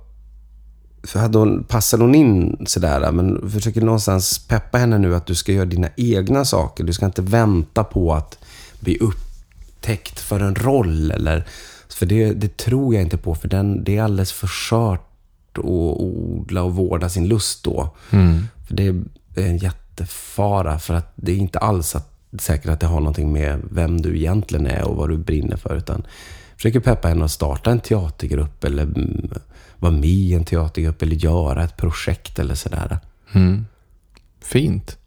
[1.14, 5.52] hade hon, passade hon in sådär, men försöker någonstans peppa henne nu att du ska
[5.52, 6.84] göra dina egna saker.
[6.84, 8.38] Du ska inte vänta på att
[8.80, 11.12] bli upptäckt för en roll.
[11.12, 11.48] Eller,
[11.90, 15.12] för det, det tror jag inte på, för den, det är alldeles för skört
[15.58, 17.90] att odla och vårda sin lust då.
[18.10, 18.48] Mm.
[18.68, 19.04] För det är
[19.36, 23.62] en jättefara, för att det är inte alls att, säkert att det har någonting med
[23.72, 25.76] vem du egentligen är och vad du brinner för.
[25.76, 26.06] Utan
[26.56, 29.30] försöker peppa henne att starta en teatergrupp eller mm,
[29.80, 33.00] vara med i en teatergrupp eller göra ett projekt eller sådär.
[33.34, 33.66] Mm.
[34.42, 34.98] Fint.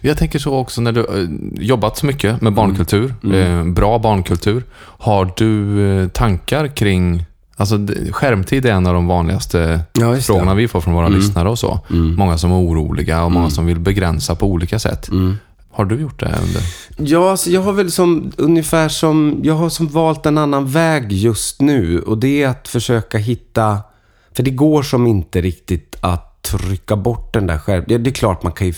[0.00, 4.62] Jag tänker så också när du eh, jobbat så mycket med barnkultur, Eh, bra barnkultur.
[4.78, 7.24] Har du eh, tankar kring,
[7.60, 7.78] alltså
[8.10, 11.80] skärmtid är en av de vanligaste Ja, frågorna vi får från våra lyssnare och så.
[11.88, 15.10] Många som är oroliga och många som vill begränsa på olika sätt.
[15.72, 16.62] Har du gjort det under?
[16.96, 21.12] Ja, alltså jag har väl som, ungefär som, jag har som valt en annan väg
[21.12, 22.02] just nu.
[22.02, 23.78] Och det är att försöka hitta,
[24.36, 27.84] för det går som inte riktigt att trycka bort den där själv.
[27.86, 28.74] Ja, det är klart man kan ju,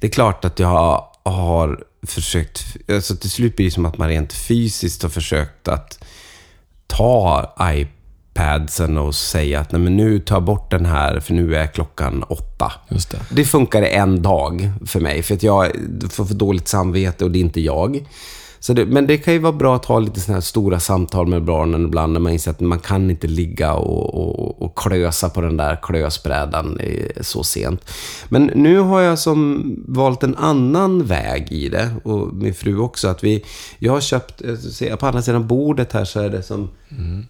[0.00, 4.08] det är klart att jag har försökt, alltså till slut blir det som att man
[4.08, 6.04] rent fysiskt har försökt att
[6.86, 7.54] ta
[8.34, 11.66] iPadsen och säga att Nej, men nu tar jag bort den här för nu är
[11.66, 12.72] klockan åtta.
[12.88, 13.18] Just det.
[13.30, 15.72] Det funkade en dag för mig, för att jag
[16.10, 18.06] får för dåligt samvete och det är inte jag.
[18.64, 21.26] Så det, men det kan ju vara bra att ha lite sådana här stora samtal
[21.26, 25.28] med barnen ibland när man inser att man kan inte ligga och, och, och klösa
[25.28, 27.90] på den där klösbrädan eh, så sent.
[28.28, 33.08] Men nu har jag som valt en annan väg i det och min fru också.
[33.08, 33.44] Att vi,
[33.78, 36.70] jag har köpt, jag ser, på andra sidan bordet här så är det som,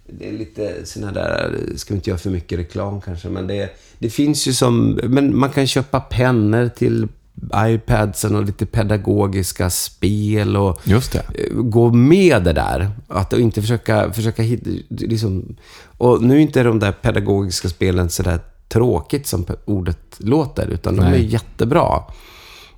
[0.06, 3.70] det är lite sådana där, ska vi inte göra för mycket reklam kanske, men det,
[3.98, 7.08] det finns ju som, men man kan köpa pennor till
[7.54, 12.90] iPadsen och lite pedagogiska spel och eh, gå med det där.
[13.08, 15.56] Att inte försöka, försöka hitta, liksom,
[15.98, 21.02] och nu är inte de där pedagogiska spelen sådär tråkigt som ordet låter, utan de
[21.02, 21.20] Nej.
[21.20, 22.02] är jättebra.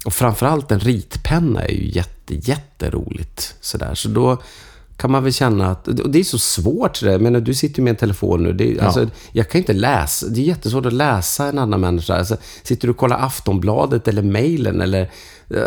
[0.04, 3.54] Och framförallt en ritpenna är ju jätte, jätteroligt.
[3.60, 3.94] Sådär.
[3.94, 4.42] Så då
[4.96, 5.88] kan man väl känna att...
[5.88, 7.00] Och det är så svårt.
[7.00, 7.18] Det.
[7.18, 8.52] Menar, du sitter ju med en telefon nu.
[8.52, 8.82] Det är, Ja.
[8.82, 10.26] alltså, jag kan inte läsa.
[10.28, 12.14] Det är jättesvårt att läsa en annan människa.
[12.14, 15.10] Alltså, sitter du och kollar Aftonbladet eller mejlen eller...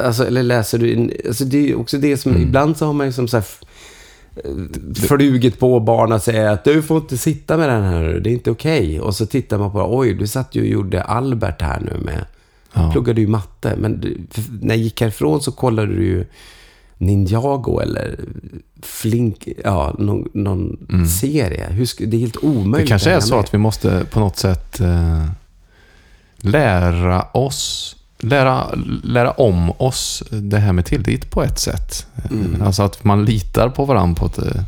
[0.06, 1.12] Alltså, eller läser du...
[1.28, 2.32] Alltså, det är också det som...
[2.32, 2.44] Mm.
[2.44, 3.46] Ibland så har man ju som så här,
[5.08, 8.30] flugit på barn och säger att du får inte sitta med den här nu, det
[8.30, 9.02] är inte okej.
[9.02, 12.26] Och så tittar man på, oj, du satt ju och gjorde Albert här nu med.
[12.74, 12.92] Ja.
[12.92, 14.18] Pluggade ju matte, men du,
[14.62, 16.26] när jag gick härifrån så kollade du ju
[17.02, 18.20] Ninjago eller
[18.82, 21.68] Flink, ja, någon, någon serie.
[21.70, 22.66] Hur det är helt omöjligt.
[22.66, 22.82] Mm.
[22.82, 23.40] Det kanske är så med.
[23.44, 25.26] att vi måste på något sätt eh,
[26.38, 28.68] lära oss, lära,
[29.04, 32.08] lära om oss det här med tillit på ett sätt.
[32.32, 32.62] Mm.
[32.62, 34.38] Alltså att man litar på varandra på ett...
[34.56, 34.62] eh,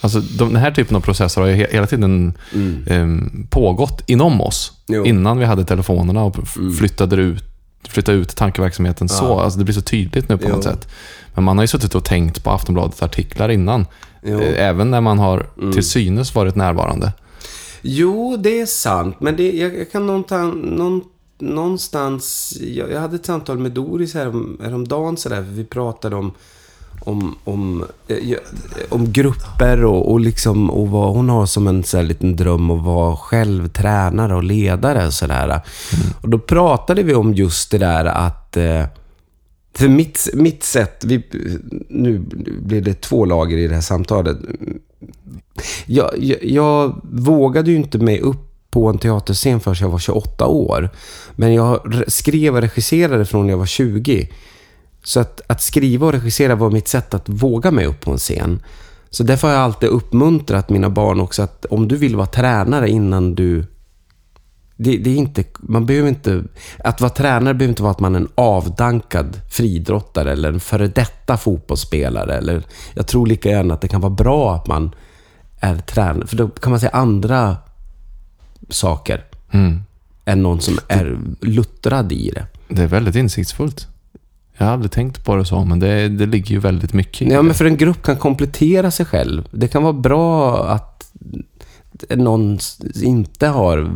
[0.00, 2.84] Alltså de, den här typen av processer har ju he- hela tiden Mm.
[2.86, 4.72] eh, pågått inom oss.
[4.88, 5.04] Jo.
[5.06, 6.72] Innan vi hade telefonerna och Mm.
[6.72, 7.44] flyttade ut,
[7.88, 9.24] flyttade ut tankeverksamheten så.
[9.24, 9.42] Ja.
[9.42, 10.54] Alltså det blir så tydligt nu på Jo.
[10.54, 10.88] något sätt.
[11.34, 13.86] Men man har ju suttit och tänkt på Aftonbladets artiklar innan.
[14.22, 14.40] Jo.
[14.40, 15.72] Eh, Även när man har Mm.
[15.72, 17.12] till synes varit närvarande.
[17.82, 19.16] Jo, det är sant.
[19.20, 21.02] Men det, jag, jag kan någonstans, någon,
[21.38, 22.54] någonstans...
[22.60, 25.36] Jag, jag hade ett samtal med Doris härom, häromdagen sådär.
[25.36, 26.32] För vi pratade om,
[27.00, 28.18] om, om, eh,
[28.88, 32.70] om grupper och, och, liksom, och vad hon har som en sån här liten dröm
[32.70, 35.06] att vara själv tränare och ledare.
[35.06, 35.60] Och, sådär.
[36.20, 38.56] och då pratade vi om just det där att...
[38.56, 38.84] Eh,
[39.74, 41.24] för mitt, mitt sätt, vi,
[41.88, 42.18] nu
[42.62, 44.36] blir det två lager i det här samtalet.
[45.86, 50.46] Jag, jag, jag vågade ju inte mig upp på en teaterscen förrän jag var 28
[50.46, 50.90] år.
[51.36, 54.28] Men jag re- skrev och regisserade från jag var 20.
[55.04, 58.18] Så att, att skriva och regissera var mitt sätt att våga mig upp på en
[58.18, 58.62] scen.
[59.10, 62.90] Så därför har jag alltid uppmuntrat mina barn också att om du vill vara tränare
[62.90, 63.64] innan du
[64.80, 66.44] det, det är inte, man behöver inte,
[66.84, 70.88] att vara tränare behöver inte vara att man är en avdankad friidrottare eller en före
[70.88, 72.34] detta fotbollsspelare.
[72.36, 72.62] Eller,
[72.94, 74.94] jag tror lika gärna att det kan vara bra att man
[75.60, 76.26] är tränare.
[76.26, 77.56] För då kan man säga andra
[78.68, 79.82] saker Mm.
[80.24, 82.46] än någon som är luttrad i det.
[82.68, 83.86] Det är väldigt insiktsfullt.
[84.58, 87.30] Jag har aldrig tänkt på det så, men det, det ligger ju väldigt mycket i
[87.30, 87.42] Ja, det.
[87.42, 89.48] men för en grupp kan komplettera sig själv.
[89.50, 91.12] Det kan vara bra att
[92.10, 92.58] någon
[93.02, 93.90] inte har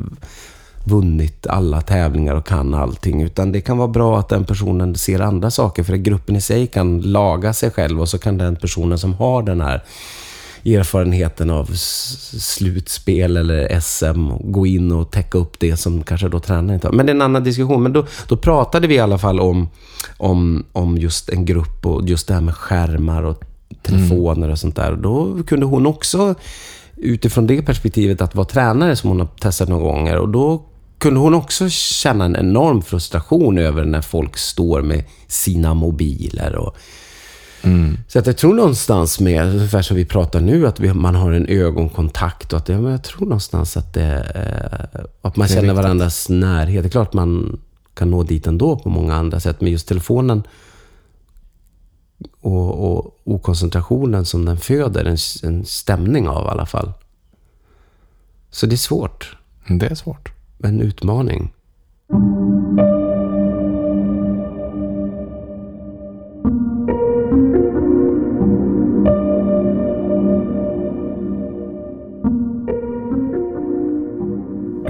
[0.84, 3.22] vunnit alla tävlingar och kan allting.
[3.22, 5.82] Utan det kan vara bra att den personen ser andra saker.
[5.82, 9.42] För gruppen i sig kan laga sig själv och så kan den personen som har
[9.42, 9.82] den här
[10.64, 16.74] erfarenheten av slutspel eller SM gå in och täcka upp det som kanske då tränaren
[16.74, 16.92] inte har.
[16.94, 17.82] Men det är en annan diskussion.
[17.82, 19.68] Men då, då pratade vi i alla fall om,
[20.16, 23.44] om, om just en grupp och just det här med skärmar och
[23.82, 24.92] telefoner och sånt där.
[24.92, 26.34] Och då kunde hon också
[26.96, 30.18] utifrån det perspektivet att vara tränare som hon har testat några gånger.
[30.18, 30.62] Och då
[30.98, 36.76] kunde hon också känna en enorm frustration över när folk står med sina mobiler och
[37.64, 37.96] Mm.
[38.08, 41.46] så att jag tror någonstans med, ungefär som vi pratar nu, att man har en
[41.46, 45.76] ögonkontakt och att jag tror någonstans att det, eh, att man Det känner viktigt.
[45.84, 46.82] varandras närhet.
[46.82, 47.60] Det är klart man
[47.94, 50.42] kan nå dit ändå på många andra sätt, men just telefonen
[52.40, 56.92] och, och okoncentrationen som den föder en, en stämning av i alla fall.
[58.50, 59.36] Så det är svårt.
[59.68, 60.32] Det är svårt.
[60.64, 61.52] En utmaning.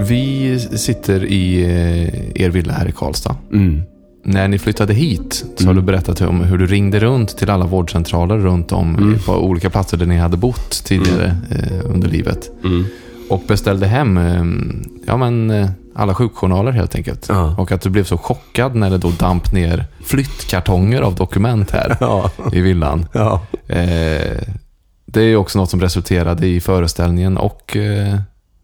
[0.07, 3.35] Vi sitter i eh, er villa här i Karlstad.
[3.51, 3.81] Mm.
[4.25, 7.65] När ni flyttade hit så har du berättat om hur du ringde runt till alla
[7.65, 9.19] vårdcentraler runt om Mm.
[9.19, 12.51] på olika platser där ni hade bott tidigare eh, under livet.
[12.63, 12.85] Mm.
[13.29, 14.43] Och beställde hem eh,
[15.07, 17.25] ja, men, eh, alla sjukjournaler helt enkelt.
[17.29, 17.55] Ja.
[17.57, 21.97] Och att du blev så chockad när det då damp ner flyttkartonger av dokument här
[21.99, 22.31] Ja.
[22.53, 23.05] i villan.
[23.13, 23.41] Ja.
[23.67, 24.37] Eh,
[25.05, 28.15] det är också något som resulterade i föreställningen och eh,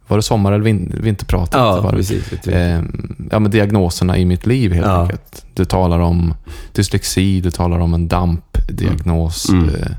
[0.10, 1.54] var det sommar eller vin- vinterpratet?
[1.56, 1.98] Ja, var det?
[1.98, 2.48] precis.
[2.48, 2.82] Eh,
[3.32, 5.02] ja, men diagnoserna i mitt liv helt Ja.
[5.02, 5.46] enkelt.
[5.54, 6.34] Du talar om
[6.74, 9.70] dyslexi, du talar om en DAMP-diagnos, Mm.
[9.70, 9.92] eh,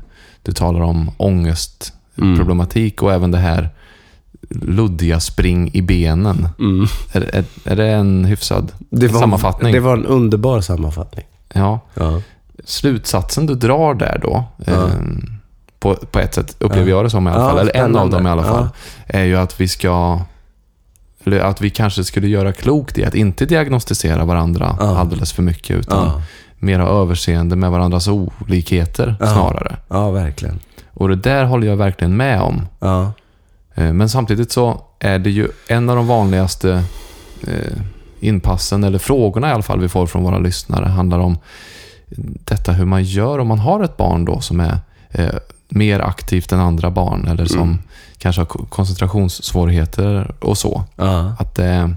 [0.43, 1.13] du talar om Mm.
[1.17, 3.69] ångestproblematik och även det här
[4.49, 6.47] luddiga spring i benen.
[6.59, 6.85] Mm.
[7.11, 9.73] Är, är, är det en hyfsad Det var, sammanfattning?
[9.73, 11.25] Det var en underbar sammanfattning.
[11.53, 11.79] Ja.
[11.93, 12.21] Ja.
[12.65, 14.89] Slutsatsen du drar där då, eh,
[15.81, 16.95] på, på ett sätt upplever Ja.
[16.97, 18.53] jag det som i alla Ja, fall, eller en av dem i alla Ja.
[18.53, 18.69] fall,
[19.07, 20.19] är ju att vi ska
[21.25, 24.97] eller att vi kanske skulle göra klokt i att inte diagnostisera varandra Ja.
[24.97, 26.21] alldeles för mycket, utan Ja.
[26.59, 29.27] mer ha överseende med varandras olikheter Ja.
[29.27, 29.75] snarare.
[29.87, 30.59] ja, verkligen.
[30.93, 32.67] Och det där håller jag verkligen med om.
[32.79, 33.11] Ja.
[33.75, 36.83] Eh, Men samtidigt så är det ju en av de vanligaste
[37.47, 37.77] eh,
[38.19, 41.37] inpassen, eller frågorna i alla fall vi får från våra lyssnare, handlar om
[42.45, 44.77] detta hur man gör om man har ett barn då som är
[45.11, 45.29] eh,
[45.71, 47.77] mer aktivt än andra barn eller som Mm.
[48.17, 50.83] kanske har ko- koncentrationssvårigheter och så.
[50.95, 51.35] Ja.
[51.39, 51.95] Att det,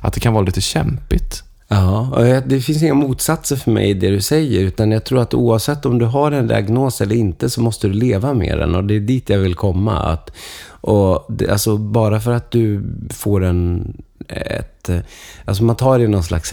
[0.00, 1.44] att det kan vara lite kämpigt.
[1.68, 2.12] Ja,
[2.46, 4.60] det finns inga motsatser för mig i det du säger.
[4.60, 7.92] Utan jag tror att oavsett om du har en diagnos eller inte så måste du
[7.94, 8.74] leva med den.
[8.74, 9.98] Och det är dit jag vill komma.
[9.98, 10.30] Att,
[10.70, 13.92] och det, alltså bara för att du får en...
[14.28, 14.98] Ett, eh,
[15.44, 16.52] alltså man tar det i någon slags...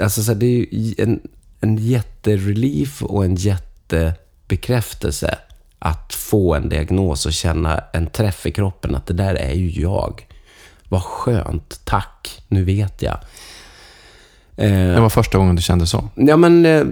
[0.00, 1.20] Alltså så här, det är ju en,
[1.60, 3.34] en jätterelief och en
[4.44, 5.38] jättebekräftelse
[5.78, 9.70] att få en diagnos och känna en träff i kroppen att det där är ju
[9.82, 10.26] jag.
[10.88, 13.18] Vad skönt, tack, nu vet jag.
[14.56, 16.08] Eh, Det var första gången du kände så.
[16.14, 16.84] Ja, men eh,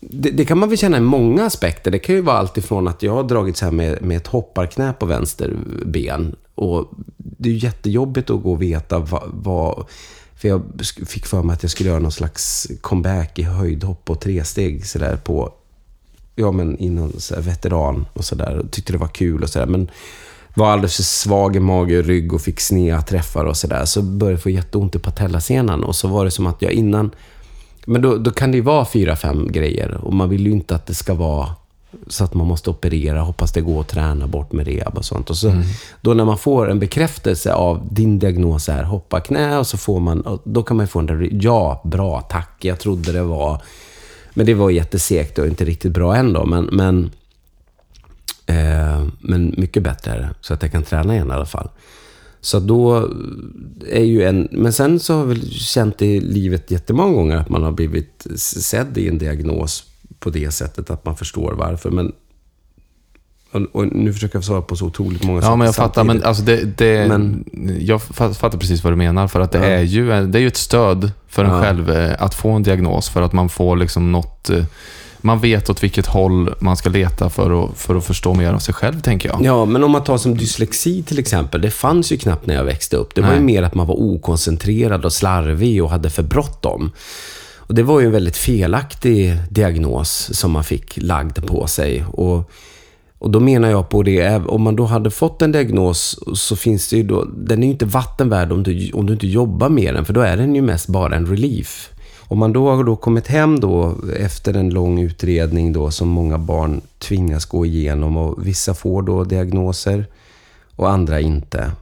[0.00, 1.90] det, det kan man väl känna i många aspekter.
[1.90, 4.26] Det kan ju vara allt ifrån att jag har dragit så här med, med ett
[4.26, 6.36] hopparknä på vänster ben.
[6.54, 9.22] Och det är ju jättejobbigt att gå och veta vad...
[9.32, 9.86] vad
[10.34, 10.62] för jag
[11.06, 15.16] fick för mig att jag skulle göra någon slags comeback i höjdhopp och tresteg sådär
[15.16, 15.52] på...
[16.34, 18.62] Ja, men innan så veteran och sådär.
[18.70, 19.66] Tyckte det var kul och sådär.
[19.66, 19.90] Men
[20.54, 23.84] var alldeles för svag i mage och rygg och fick sneda träffar och sådär.
[23.84, 25.84] Så började jag få jätteont i patellasenan.
[25.84, 27.10] Och så var det som att jag innan...
[27.86, 30.00] Men då, då kan det ju vara fyra, fem grejer.
[30.02, 31.48] Och man vill ju inte att det ska vara
[32.06, 33.20] så att man måste operera.
[33.20, 35.30] Hoppas det går att träna bort med rehab och sånt.
[35.30, 35.62] Och så,
[36.00, 40.00] Då när man får en bekräftelse av din diagnos är hoppa knä och så får
[40.00, 40.20] man...
[40.20, 42.56] och Då kan man ju få en där, ja, bra, tack.
[42.60, 43.62] Jag trodde det var...
[44.34, 46.46] Men det var jättesegt och inte riktigt bra ändå.
[46.46, 47.10] Men, men,
[48.46, 50.30] eh, men mycket bättre är det.
[50.40, 51.68] Så att jag kan träna igen i alla fall.
[52.40, 53.08] Så då
[53.86, 54.48] är ju en...
[54.52, 58.26] Men sen så har jag väl känt i livet jättemånga gånger att man har blivit
[58.36, 59.84] sedd i en diagnos
[60.18, 61.90] på det sättet att man förstår varför.
[61.90, 62.12] Men...
[63.72, 66.04] Och, nu försöker jag svara på så otroligt många Ja, men jag fattar.
[66.04, 66.26] Men samtidigt.
[66.26, 66.42] alltså
[66.76, 67.44] det, det, Men-
[67.80, 69.28] jag fa- fattar precis vad du menar.
[69.28, 69.64] För att det, Ja.
[69.64, 71.60] är ju, det är ju ett stöd för en Ja.
[71.62, 73.08] själv eh, att få en diagnos.
[73.08, 74.50] För att man får liksom något...
[74.50, 74.64] eh,
[75.22, 78.58] Man vet åt vilket håll man ska leta för att, för att förstå mer av
[78.58, 79.38] sig själv, tänker jag.
[79.44, 81.60] Ja, men om man tar som dyslexi till exempel.
[81.60, 83.14] Det fanns ju knappt när jag växte upp.
[83.14, 86.90] Det var ju mer att man var okoncentrerad och slarvig och hade för bråttom.
[87.56, 92.04] Och det var ju en väldigt felaktig diagnos som man fick lagd på sig.
[92.12, 92.50] Och,
[93.20, 96.88] och då menar jag på det, om man då hade fått en diagnos så finns
[96.88, 99.94] det ju då, den är ju inte vattenvärd om du, om du inte jobbar med
[99.94, 101.90] den, för då är den ju mest bara en relief.
[102.18, 106.38] Om man då har då kommit hem då efter en lång utredning då som många
[106.38, 110.06] barn tvingas gå igenom och vissa får då diagnoser
[110.76, 111.72] och andra inte.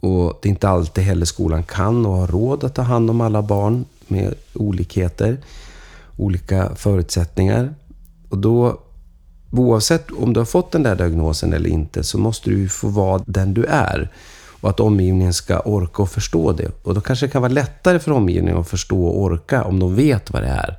[0.00, 3.20] Och det är inte alltid heller skolan kan och har råd att ta hand om
[3.20, 5.38] alla barn med olikheter,
[6.16, 7.74] olika förutsättningar.
[8.28, 8.80] Och då,
[9.58, 12.88] oavsett om du har fått den där diagnosen eller inte, så måste du ju få
[12.88, 14.10] vara den du är.
[14.60, 16.70] Och att omgivningen ska orka och förstå det.
[16.82, 19.94] Och då kanske det kan vara lättare för omgivningen att förstå och orka om de
[19.94, 20.78] vet vad det är.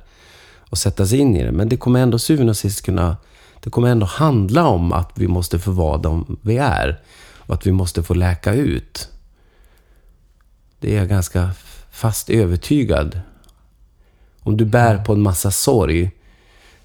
[0.70, 1.52] Och sätta sig in i det.
[1.52, 3.16] Men det kommer ändå syvende och sist kunna...
[3.60, 7.00] Det kommer ändå handla om att vi måste få vara de vi är.
[7.36, 9.08] Och att vi måste få läka ut.
[10.80, 11.50] Det är jag ganska
[11.90, 13.20] fast övertygad.
[14.40, 16.10] Om du bär på en massa sorg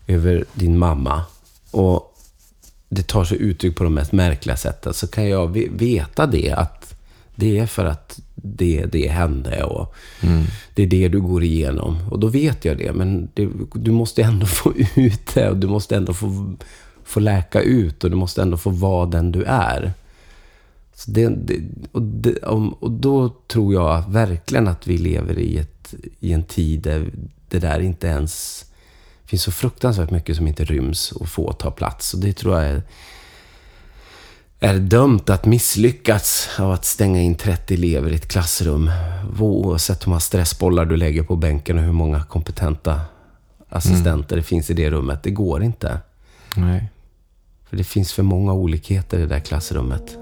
[0.07, 1.25] över din mamma
[1.71, 2.13] och
[2.89, 6.51] det tar sig uttryck på de mest märkliga sätten så kan jag ve- veta det
[6.51, 6.95] att
[7.35, 9.95] det är för att det, det hände och
[10.73, 11.97] det är det du går igenom.
[12.11, 15.67] Och då vet jag det, men det, du måste ändå få ut det och du
[15.67, 16.55] måste ändå få,
[17.03, 19.93] få läka ut och du måste ändå få vara den du är.
[20.95, 22.35] Så det, det, och, det,
[22.79, 27.11] och då tror jag verkligen att vi lever i, ett, i en tid där
[27.49, 28.65] det där inte ens...
[29.27, 32.13] Det finns så fruktansvärt mycket som inte ryms och får ta plats.
[32.13, 32.83] Och det tror jag är,
[34.59, 38.91] är dömt att misslyckas av att stänga in 30 elever i ett klassrum.
[39.39, 43.01] Oavsett hur många stressbollar du lägger på bänken och hur många kompetenta
[43.69, 45.23] assistenter det finns i det rummet.
[45.23, 45.99] Det går inte.
[46.55, 46.89] Nej.
[47.69, 50.17] För det finns för många olikheter i det där klassrummet.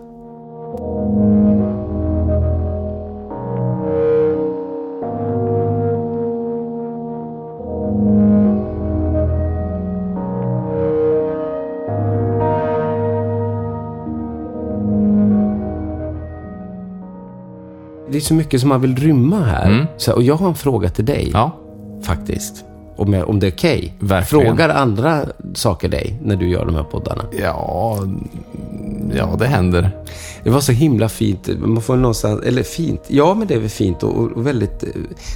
[18.26, 19.66] Så mycket som man vill rymma här.
[19.68, 19.86] Mm.
[19.98, 21.52] Så, och jag har en fråga till dig, Ja,
[22.04, 22.66] faktiskt.
[22.98, 23.94] Om, jag, om det är okej.
[24.00, 24.46] Verkligen.
[24.46, 27.24] Frågar andra saker dig när du gör de här poddarna?
[27.42, 28.00] ja,
[29.14, 29.90] ja det händer.
[30.44, 31.50] Det var så himla fint.
[31.60, 34.84] Man får någonstans, eller fint, ja men det är väl fint och, och väldigt...
[34.84, 34.90] eh,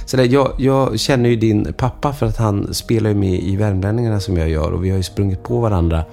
[0.06, 4.20] Sådär, jag, jag känner ju din pappa för att han spelar ju med i Värmlänningarna
[4.20, 6.04] som jag gör och vi har ju sprungit på varandra.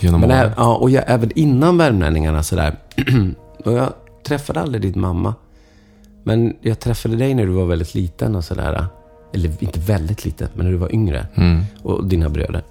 [0.00, 0.50] Genom Men åren.
[0.56, 2.76] ja, och jag, även innan Värmlänningarna sådär.
[3.64, 3.86] och jag
[4.26, 5.34] träffade aldrig din mamma.
[6.22, 8.86] Men jag träffade dig när du var väldigt liten och sådär.
[9.34, 11.26] Eller inte väldigt liten, men när du var yngre.
[11.34, 11.64] Mm.
[11.82, 12.62] Och dina bröder.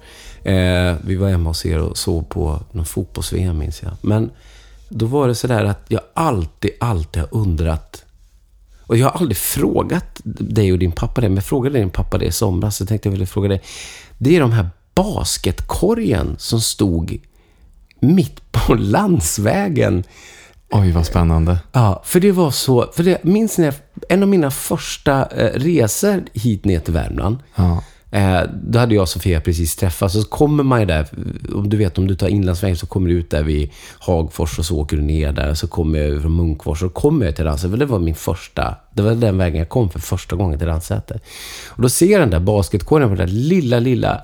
[0.42, 3.92] Eh, vi var hemma hos er och såg på någon fotbolls-VM minns jag.
[4.00, 4.30] Men
[4.88, 8.04] då var det sådär att jag alltid, alltid har undrat.
[8.86, 12.18] Och jag har aldrig frågat dig och din pappa det, men jag frågade din pappa
[12.18, 12.76] det i somras.
[12.76, 13.62] Så tänkte jag ville fråga dig.
[14.18, 17.20] Det är de här basketkorgen som stod
[18.00, 20.04] mitt på landsvägen.
[20.72, 21.58] Oj, vad spännande.
[21.72, 22.92] Ja, för det var så...
[22.92, 23.70] För det, minns ni,
[24.08, 27.38] en av mina första eh, resor hit ner till Värmland.
[27.54, 27.82] Ja.
[28.10, 30.14] Eh, då hade jag och Sofia precis träffats.
[30.14, 31.06] Så kommer man ju där,
[31.54, 34.66] om du vet om du tar inlandsvägen så kommer du ut där vid Hagfors och
[34.66, 35.54] så åker du ner där.
[35.54, 37.76] Så kommer jag från Munkfors och kommer jag till Ransäter.
[37.76, 41.20] Det var min första, det var den vägen jag kom för första gången till Ransäter.
[41.68, 44.20] Och då ser jag den där basketkorgen på den där lilla, lilla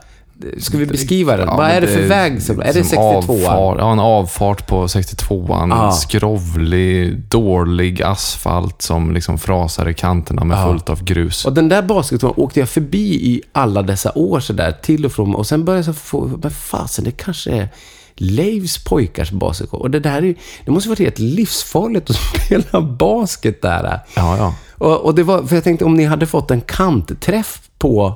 [0.58, 1.46] Ska vi beskriva den?
[1.48, 2.42] Ja, Vad är det för väg?
[2.42, 5.68] Som, är det som 62 avfart, Ja, en avfart på 62an.
[5.70, 5.92] Ja.
[5.92, 10.66] Skrovlig, dålig asfalt som liksom frasar i kanterna med Ja.
[10.66, 11.44] fullt av grus.
[11.44, 15.34] Och den där basketbollen åkte jag förbi i alla dessa år sådär, till och från.
[15.34, 17.68] Och sen började jag så få, men fasen, det kanske är
[18.14, 19.80] Leifs pojkars basketboll.
[19.80, 20.34] Och det där är
[20.64, 24.00] det måste varit helt livsfarligt att spela basket där.
[24.16, 24.54] Ja, ja.
[24.78, 28.14] Och, och det var, för jag tänkte om ni hade fått en kantträff på,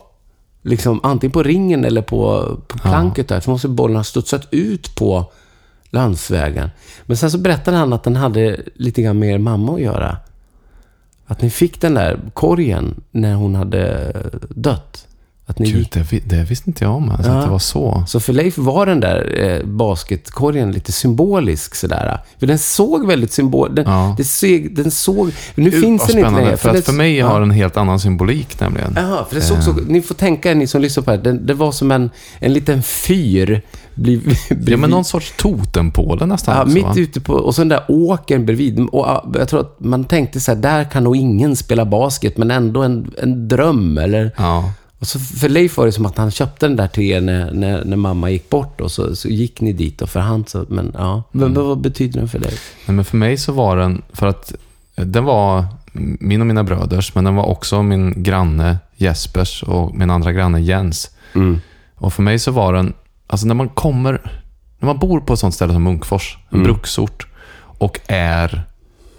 [0.63, 4.95] liksom antingen på ringen eller på, på planket där, så måste bollen ha studsat ut
[4.95, 5.33] på
[5.91, 6.71] landsvägen.
[7.07, 10.17] Men sen så berättade han att den hade lite grann med er mamma att göra.
[11.27, 14.13] Att ni fick den där korgen när hon hade
[14.49, 15.07] dött.
[15.47, 17.11] Att ni Gud, det, det visste inte jag om.
[17.11, 17.38] Alltså, Ja.
[17.38, 18.05] Att det var så.
[18.07, 22.18] Så för Leif var den där eh, basketkorgen lite symbolisk sådär.
[22.38, 23.74] För den såg väldigt symbol...
[23.74, 24.14] Den, Ja.
[24.18, 25.30] det såg, den såg...
[25.55, 26.57] Nu Gud, finns den inte längre.
[26.57, 27.26] För, att det- för mig ja.
[27.28, 28.93] har den en helt annan symbolik nämligen.
[28.97, 29.72] Jaha, för det såg så...
[29.72, 31.38] Ni får tänka ni som lyssnar på det här.
[31.38, 33.62] Det, var som en, en liten fyr.
[33.95, 34.36] Bliv,
[34.66, 36.55] Ja, men någon sorts totempåle nästan.
[36.57, 36.93] Ja, också, mitt va?
[36.97, 37.32] ute på...
[37.34, 38.80] Och så den där åkern bredvid.
[38.80, 42.36] Och ja, jag tror att man tänkte så här, där kan nog ingen spela basket,
[42.36, 44.30] men ändå en, en dröm, eller...
[44.36, 44.72] Ja.
[45.03, 47.53] Och så för Leif var det som att han köpte den där till er när,
[47.53, 50.65] när, när mamma gick bort och så, så gick ni dit och för han så,
[50.69, 51.23] men ja.
[51.33, 51.67] Men, Mm.
[51.67, 52.53] vad betyder den för dig?
[52.87, 54.55] Nej, men för mig så var den, för att
[54.97, 55.65] eh, den var
[56.21, 60.61] min och mina bröders, men den var också min granne Jespers och min andra granne
[60.61, 61.11] Jens.
[61.35, 61.61] Mm.
[61.95, 62.93] Och för mig så var den,
[63.27, 64.41] alltså när man kommer,
[64.79, 66.65] när man bor på ett sånt ställe som Munkfors, en Mm.
[66.65, 67.27] bruksort,
[67.79, 68.63] och är,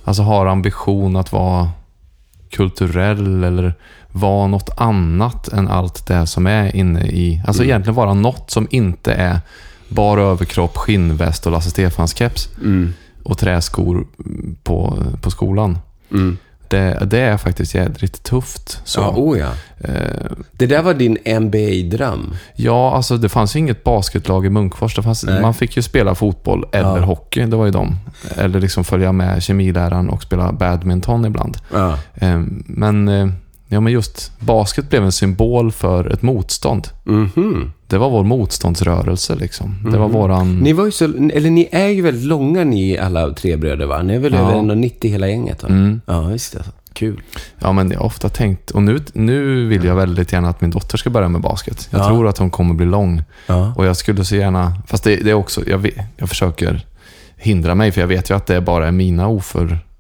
[0.04, 1.70] alltså har ambition att vara
[2.52, 3.74] kulturell eller
[4.14, 8.68] vara något annat än allt det som är inne i, alltså egentligen vara något som
[8.72, 9.40] inte är
[9.90, 12.94] bara överkropp, skinnväst och Lasse Stefans keps Mm.
[13.24, 14.08] och träskor
[14.64, 15.78] på, på skolan.
[16.12, 16.38] Mm.
[16.68, 18.82] Det, det är faktiskt jädrigt tufft.
[18.84, 19.00] Så.
[19.02, 19.50] Ja, oh ja.
[19.80, 22.36] Eh, Det där var din NBA-dröm.
[22.56, 24.96] ja, alltså det fanns ju inget basketlag i Munkfors.
[24.96, 27.06] Fanns, man fick ju spela fotboll eller Ja.
[27.06, 27.96] hockey, det var ju de.
[28.38, 31.58] Eller liksom följa med kemiläraren och spela badminton ibland.
[31.74, 31.98] Ja.
[32.16, 33.28] Eh, men, eh,
[33.74, 36.88] ja, men just basket blev en symbol för ett motstånd.
[37.04, 37.72] Mhm.
[37.88, 39.76] Det var vår motståndsrörelse liksom.
[39.92, 40.60] Det var våran...
[40.60, 44.02] Ni var ju så, eller ni är ju väldigt långa ni alla tre bröder va?
[44.02, 44.40] Ni är väl Ja.
[44.40, 45.70] över 1,90 hela gänget va?
[45.70, 46.02] Mm.
[46.06, 46.64] Ja, visst det.
[46.94, 47.22] Kul.
[47.60, 50.70] Ja, men jag har ofta tänkt, och nu, nu vill jag väldigt gärna att min
[50.72, 51.88] dotter ska börja med basket.
[51.92, 52.08] Jag Ja.
[52.08, 53.24] tror att hon kommer bli lång.
[53.48, 53.74] Ja.
[53.78, 56.86] Och jag skulle så gärna, fast det, det är också, jag, vet, jag försöker
[57.38, 59.28] hindra mig, för jag vet ju att det bara är mina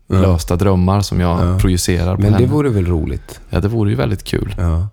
[0.09, 1.59] oförlösta drömmar som jag Ja.
[1.59, 2.51] projicerar på Men det henne.
[2.53, 3.41] vore väl roligt?
[3.49, 4.55] Ja, det vore ju väldigt kul.
[4.57, 4.87] Ja.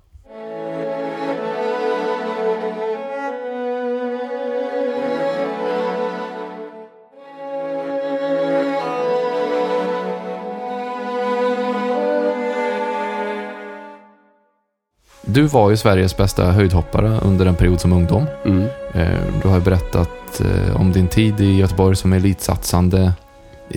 [15.26, 18.26] Du var ju Sveriges bästa höjdhoppare under en period som ungdom.
[18.44, 18.62] Mm.
[18.94, 23.12] Eh, Du har berättat eh, om din tid i Göteborg som elitsatsande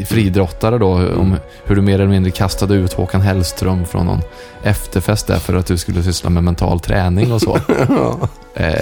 [0.05, 0.91] friidrottare då.
[1.15, 1.35] Om
[1.65, 4.21] hur du mer eller mindre kastade ut Håkan Hellström från någon
[4.63, 7.57] efterfest där för att du skulle syssla med mental träning och så.
[8.55, 8.73] Eh,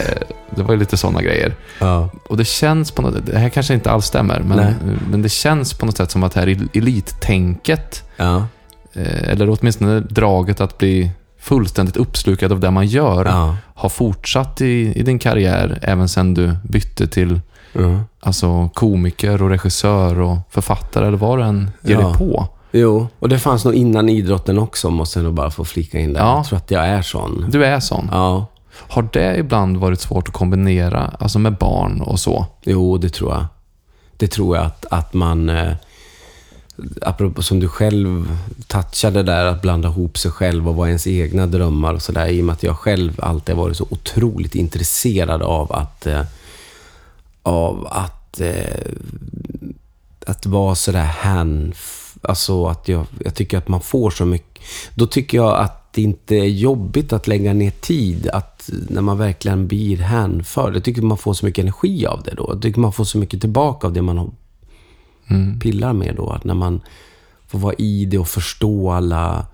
[0.55, 1.55] Det var ju lite sådana grejer.
[1.79, 2.09] ja.
[2.29, 4.73] Och det känns på något Det här kanske inte alls stämmer, men, Nej.
[5.11, 8.45] men det känns på något sätt som att det här elittänket, Ja.
[8.93, 13.57] eh, eller åtminstone draget att bli fullständigt uppslukad av det man gör, Ja.
[13.75, 17.41] har fortsatt i, i din karriär även sedan du bytte till
[17.73, 17.99] ja.
[18.19, 22.07] alltså, komiker och regissör och författare eller vad du än ger Ja.
[22.07, 22.47] dig på.
[22.71, 26.13] Jo, och det fanns nog innan idrotten också, måste jag nog bara få flika in
[26.13, 26.19] där.
[26.21, 26.35] Ja.
[26.37, 27.45] Jag tror att jag är sån.
[27.49, 28.09] Du är sån.
[28.11, 32.45] Ja, Har det ibland varit svårt att kombinera, alltså med barn och så?
[32.63, 33.45] jo, det tror jag.
[34.17, 35.49] Det tror jag att, att man...
[35.49, 35.73] Eh,
[37.01, 41.47] apropå som du själv touchade där, att blanda ihop sig själv och vad ens egna
[41.47, 42.27] drömmar och sådär.
[42.27, 46.07] I och med att jag själv alltid har varit så otroligt intresserad av att...
[46.07, 46.21] Eh,
[47.43, 48.41] av att...
[48.41, 48.91] Eh,
[50.25, 51.75] att vara sådär hand,
[52.21, 54.63] Alltså att jag, jag tycker att man får så mycket.
[54.95, 58.29] Då tycker jag att det inte är jobbigt att lägga ner tid.
[58.33, 60.75] Att när man verkligen blir hänförd.
[60.75, 62.45] Jag tycker man får så mycket energi av det då.
[62.49, 64.31] Jag tycker man får så mycket tillbaka av det man
[65.29, 65.59] Mm.
[65.59, 66.29] pillar med då.
[66.29, 66.81] Att när man
[67.47, 69.45] får vara i det och förstå alla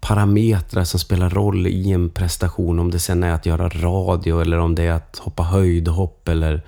[0.00, 2.78] parametrar som spelar roll i en prestation.
[2.78, 6.62] Om det sen är att göra radio eller om det är att hoppa höjdhopp eller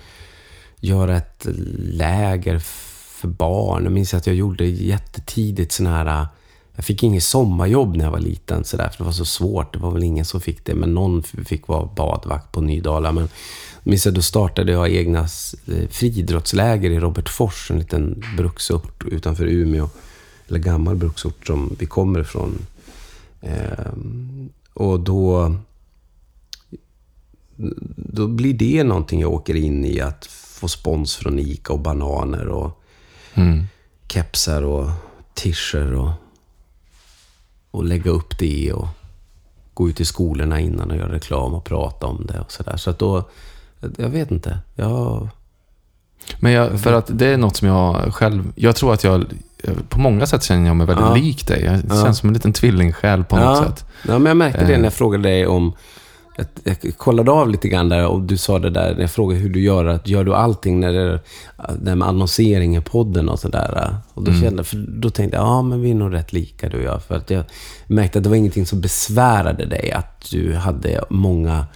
[0.81, 1.47] göra ett
[1.79, 3.85] läger för barn.
[3.85, 6.27] Jag minns att jag gjorde jättetidigt sån här...
[6.75, 9.73] Jag fick inget sommarjobb när jag var liten, så där, för det var så svårt.
[9.73, 13.13] Det var väl ingen som fick det, men någon fick vara badvakt på Nydala.
[13.13, 13.23] Men
[13.83, 15.21] jag minns att då startade jag egna
[15.67, 19.89] eh, friidrottsläger i Robertfors, en liten bruksort utanför Umeå.
[20.49, 22.59] Eller gammal bruksort som vi kommer ifrån.
[23.41, 25.55] Ehm, och då...
[27.97, 30.29] Då blir det någonting jag åker in i, att
[30.61, 32.77] få spons från Ica och bananer och
[33.35, 33.65] Mm.
[34.09, 34.91] kepsar och
[35.35, 36.11] tischer och,
[37.71, 38.89] och lägga upp det och
[39.75, 42.77] gå ut i skolorna innan och göra reklam och prata om det och sådär.
[42.77, 43.29] Så att då,
[43.97, 44.59] jag vet inte.
[44.75, 45.29] Jag,
[46.41, 48.53] Men jag, för att det är något som jag själv...
[48.57, 49.25] Jag tror att jag...
[49.89, 51.15] På många sätt känner jag mig väldigt Ja.
[51.15, 51.65] lik dig.
[51.65, 52.05] Jag Ja.
[52.05, 53.85] känns som en liten tvillingsjäl på något ja, sätt.
[54.09, 54.79] Ja, men jag märkte det Eh.
[54.79, 55.73] när jag frågade dig om...
[56.65, 59.51] Jag, kollade av lite grann där och du sa det där när jag frågade hur
[59.51, 59.85] du gör.
[59.85, 61.21] Att gör du allting när det är
[61.83, 63.95] det med annonsering i podden och sådär?
[64.15, 64.43] Och då, Mm.
[64.43, 67.03] kände, för då tänkte jag, ja men vi är nog rätt lika du och jag.
[67.03, 67.45] För att jag
[67.87, 69.93] märkte att det var ingenting som besvärade dig.
[69.93, 71.67] Att du hade många...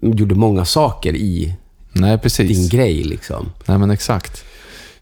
[0.00, 1.54] Gjorde många saker i
[1.92, 3.46] Nej, din grej liksom.
[3.66, 4.44] Nej, men exakt.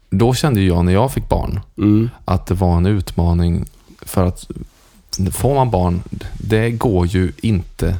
[0.09, 2.09] Då kände jag när jag fick barn Mm.
[2.25, 3.65] att det var en utmaning
[4.01, 4.47] för att
[5.31, 6.01] får man barn,
[6.33, 7.95] det går ju inte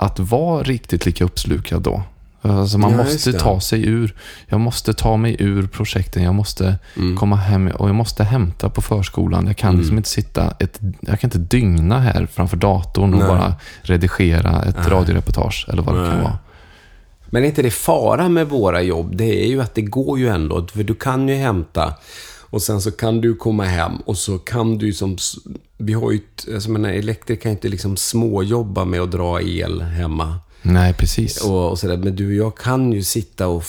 [0.00, 2.02] att vara riktigt lika uppslukad då.
[2.42, 4.14] Alltså man Ja, måste ta sig ur,
[4.46, 7.16] jag måste ta mig ur projekten, jag måste Mm.
[7.16, 9.46] komma hem och jag måste hämta på förskolan.
[9.46, 13.28] Jag kan liksom inte sitta, ett, jag kan inte dygna här framför datorn och Nej.
[13.28, 16.24] bara redigera ett radioreportage eller vad det kan Nej.
[16.24, 16.38] vara.
[17.26, 19.16] Men är inte det fara med våra jobb?
[19.16, 20.66] Det är ju att det går ju ändå.
[20.66, 21.94] För du kan ju hämta
[22.50, 25.16] och sen så kan du komma hem och så kan du som...
[25.78, 26.16] Vi har ju...
[26.16, 30.38] ett- Alltså, men elektriker kan inte liksom småjobba med att dra el hemma.
[30.62, 31.44] Nej, precis.
[31.44, 31.96] Och, och sådär.
[31.96, 33.64] Men du och jag kan ju sitta och...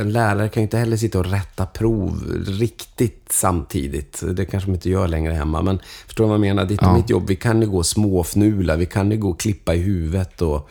[0.00, 4.22] En lärare kan ju inte heller sitta och rätta prov riktigt samtidigt.
[4.32, 5.62] Det kanske de inte gör längre hemma.
[5.62, 6.64] Men förstår du vad jag menar?
[6.64, 6.96] Ditt och Ja.
[6.96, 8.76] mitt jobb, vi kan ju gå och småfnula.
[8.76, 10.42] Vi kan ju gå och klippa i huvudet.
[10.42, 10.68] Och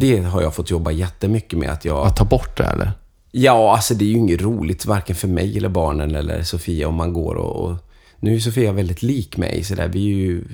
[0.00, 1.70] Det har jag fått jobba jättemycket med.
[1.70, 2.06] Att jag...
[2.06, 2.92] Att ta bort det eller?
[3.30, 6.94] Ja, alltså det är ju inget roligt, varken för mig eller barnen eller Sofia om
[6.94, 7.64] man går och...
[7.64, 7.76] och
[8.22, 9.88] nu är Sofia väldigt lik mig, så där.
[9.88, 10.44] vi är ju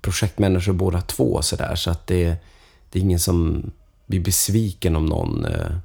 [0.00, 1.74] projektmänniskor båda två, så där.
[1.74, 2.36] Så att det,
[2.90, 3.70] det är ingen som
[4.06, 5.76] blir besviken om någon eh,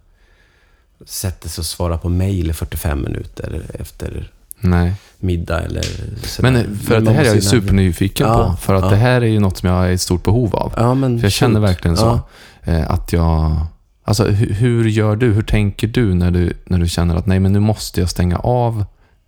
[1.06, 4.94] sätter sig och svarar på mejl i 45 minuter efter Nej.
[5.20, 5.84] middag eller
[6.24, 8.58] så Men för att det här är jag ju supernyfiken Ja, på.
[8.62, 8.90] För att ja.
[8.90, 10.74] det här är ju något som jag är i stort behov av.
[10.76, 12.20] Ja, men För jag känner verkligen så.
[12.64, 13.66] Eh, att jag...
[14.08, 15.34] Alltså hur, hur gör du?
[15.34, 18.38] Hur tänker du när, du när du känner att nej men nu måste jag stänga
[18.38, 18.86] av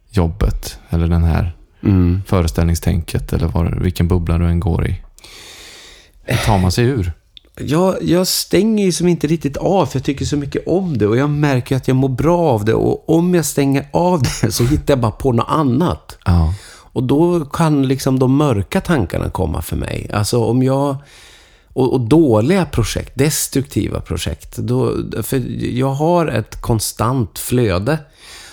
[0.09, 0.79] jobbet?
[0.89, 2.21] Eller den här Mm.
[2.27, 5.01] föreställningstänket eller var, vilken bubbla du än går i.
[6.23, 7.11] Hur tar man sig ur?
[7.59, 11.07] Jag, jag stänger ju som inte riktigt av, för jag tycker så mycket om det.
[11.07, 12.73] Och jag märker att jag mår bra av det.
[12.73, 16.17] Och om jag stänger av det så hittar jag bara på något annat.
[16.25, 16.53] Ja.
[16.71, 20.09] Och då kan liksom de mörka tankarna komma för mig.
[20.13, 20.95] Alltså om jag...
[21.73, 24.57] Och, och dåliga projekt, destruktiva projekt.
[24.57, 25.37] Då, för
[25.77, 27.97] jag har ett konstant flöde.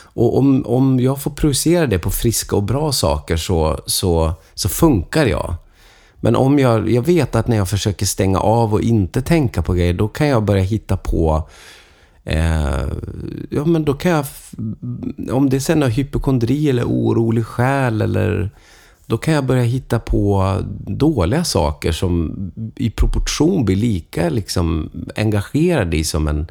[0.03, 4.69] Och om, om jag får projicera det på friska och bra saker så, så, så
[4.69, 5.55] funkar jag.
[6.21, 9.73] Men om jag, jag vet att när jag försöker stänga av och inte tänka på
[9.73, 11.49] grejer, då kan jag börja hitta på
[12.27, 12.89] Eh,
[13.51, 14.25] ja, men då kan jag...
[15.31, 18.51] Om det sen är hypokondri eller orolig själ eller...
[19.07, 22.37] Då kan jag börja hitta på dåliga saker som
[22.77, 26.47] i proportion blir lika liksom engagerade i som en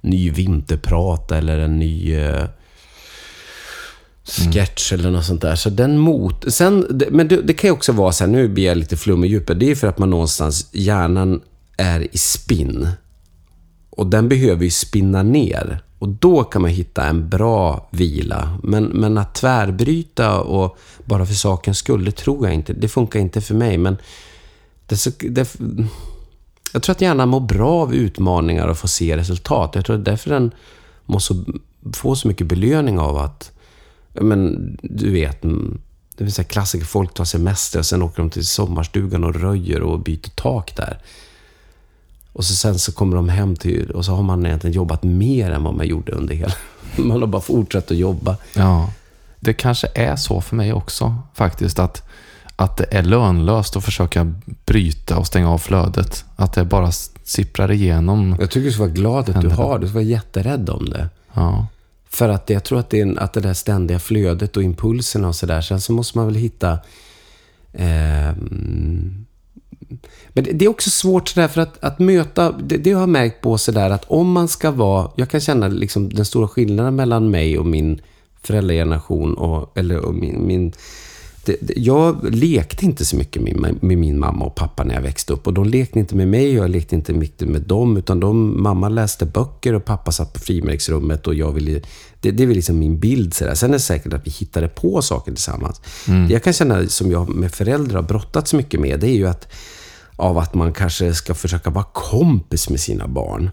[0.00, 2.44] ny vinterprat eller en ny eh,
[4.24, 5.54] sketch eller något sånt där.
[5.54, 6.52] Så den mot...
[6.52, 8.96] Sen, det- men det, det kan ju också vara så här, nu blir jag lite
[8.96, 9.60] flummig djupet.
[9.60, 11.40] Det är för att man någonstans, hjärnan
[11.76, 12.88] är i spinn.
[13.96, 15.80] Och den behöver ju spinna ner.
[15.98, 18.58] Och då kan man hitta en bra vila.
[18.62, 22.72] Men, men att tvärbryta och bara för sakens skull, det tror jag inte.
[22.72, 23.78] Det funkar inte för mig.
[23.78, 23.96] Men
[24.86, 25.56] det, så- det,
[26.72, 29.70] jag tror att hjärnan mår bra av utmaningar och få se resultat.
[29.74, 30.50] Jag tror att därför den
[31.04, 31.34] måste
[31.92, 33.52] få så mycket belöning av att,
[34.12, 35.80] men du vet, mm,
[36.16, 39.82] det vill säga klassiker, folk tar semester och sen åker de till sommarstugan och röjer
[39.82, 40.98] och byter tak där.
[42.32, 45.50] Och så sen så kommer de hem till, och så har man egentligen jobbat mer
[45.50, 46.52] än vad man gjorde under hela...
[46.96, 48.36] Man har bara fortsatt att jobba.
[48.56, 48.90] Ja.
[49.40, 51.78] det kanske är så för mig också faktiskt.
[51.78, 52.08] Att,
[52.56, 54.34] att det är lönlöst att försöka
[54.66, 56.24] bryta och stänga av flödet.
[56.36, 56.92] Att det bara
[57.24, 58.36] sipprar igenom.
[58.40, 59.84] Jag tycker du ska vara glad att du har det.
[59.84, 61.08] Du ska vara jätterädd om det.
[61.32, 61.66] Ja,
[62.08, 65.36] För att jag tror att det, är att det där ständiga flödet och impulserna och
[65.36, 65.60] sådär.
[65.60, 66.78] Sen så måste man väl hitta...
[67.72, 69.26] ehm,
[70.32, 72.52] men det, är också svårt sådär för att, att möta...
[72.52, 75.10] Det, det har jag märkt på sådär att om man ska vara...
[75.16, 78.00] Jag kan känna liksom den stora skillnaden mellan mig och min
[78.42, 79.78] föräldrageneration och...
[79.78, 80.46] Eller och min...
[80.46, 80.72] min
[81.44, 85.02] det, det, jag lekte inte så mycket med, med, min mamma och pappa när jag
[85.02, 85.46] växte upp.
[85.46, 87.96] Och de lekte inte med mig och jag lekte inte mycket med dem.
[87.96, 91.80] Utan de, mamma läste böcker och pappa satt på frimärksrummet och jag ville...
[92.20, 93.34] Det, det är väl liksom min bild.
[93.34, 93.54] Sådär.
[93.54, 95.80] Sen är det säkert att vi hittade på saker tillsammans.
[96.06, 99.28] Det jag kan känna, som jag med föräldrar har brottats mycket med, det är ju
[99.28, 99.52] att
[100.22, 103.50] av att man kanske ska försöka vara kompis med sina barn.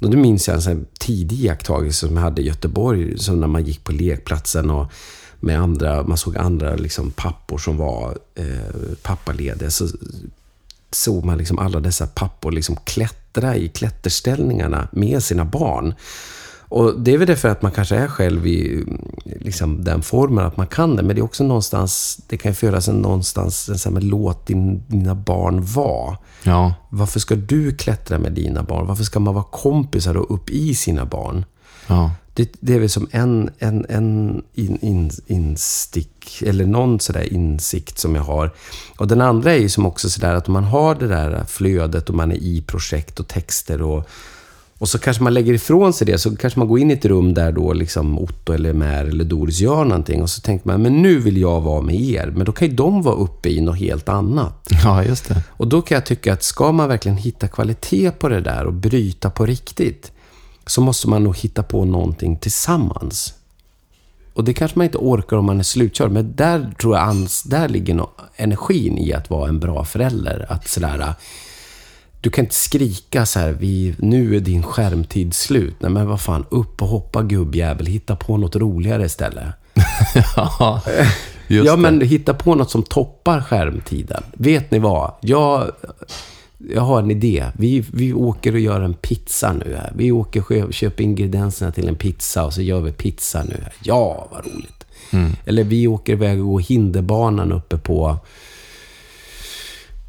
[0.00, 3.46] Och då minns jag en sån tidig iakttagelse som jag hade i Göteborg, som när
[3.46, 4.92] man gick på lekplatsen och
[5.40, 9.70] med andra, man såg andra liksom pappor som var eh, pappalediga.
[9.70, 9.88] Så
[10.90, 15.94] såg man liksom alla dessa pappor liksom klättra i klätterställningarna med sina barn.
[16.74, 18.84] Och det är väl därför att man kanske är själv i
[19.24, 21.02] liksom, den formen att man kan det.
[21.02, 24.46] Men det är också någonstans, det kan ju föras en någonstans, en sån här, låt
[24.46, 26.18] din, dina barn vara.
[26.42, 28.86] ja, Varför ska du klättra med dina barn?
[28.86, 31.44] Varför ska man vara kompisar och upp i sina barn?
[31.86, 32.10] ja.
[32.36, 37.98] Det, det är väl som en, en, en in, in, instick, eller någon sådär insikt
[37.98, 38.50] som jag har.
[38.98, 42.14] Och den andra är ju som också sådär att man har det där flödet och
[42.14, 44.08] man är i projekt och texter och
[44.84, 47.04] och så kanske man lägger ifrån sig det, så kanske man går in i ett
[47.04, 50.82] rum där då liksom Otto eller Mär eller Doris gör någonting och så tänker man,
[50.82, 52.32] men nu vill jag vara med er.
[52.36, 54.68] Men då kan ju de vara uppe i något helt annat.
[54.84, 55.42] ja just det.
[55.48, 58.72] Och då kan jag tycka att ska man verkligen hitta kvalitet på det där och
[58.72, 60.12] bryta på riktigt,
[60.66, 63.34] så måste man nog hitta på någonting tillsammans.
[64.34, 67.42] Och det kanske man inte orkar om man är slutkörd, men där tror jag ans,
[67.42, 68.06] där ligger
[68.36, 70.46] energin i att vara en bra förälder.
[70.48, 71.14] Att sådär,
[72.24, 75.74] du kan inte skrika så här, vi, nu är din skärmtid slut.
[75.78, 79.46] Nej men vad fan, upp och hoppa gubbjävel, hitta på något roligare istället.
[80.36, 80.82] ja,
[81.46, 81.82] just ja, det.
[81.82, 84.22] men hitta på något som toppar skärmtiden.
[84.32, 85.12] Vet ni vad?
[85.20, 85.72] Jag,
[86.58, 87.46] jag har en idé.
[87.54, 89.92] Vi, vi åker och gör en pizza nu här.
[89.96, 93.56] Vi åker och kö- köper ingredienserna till en pizza och så gör vi pizza nu
[93.62, 93.72] här.
[93.82, 94.86] Ja, vad roligt.
[95.10, 95.32] Mm.
[95.44, 98.18] Eller vi åker iväg och går hinderbanan uppe på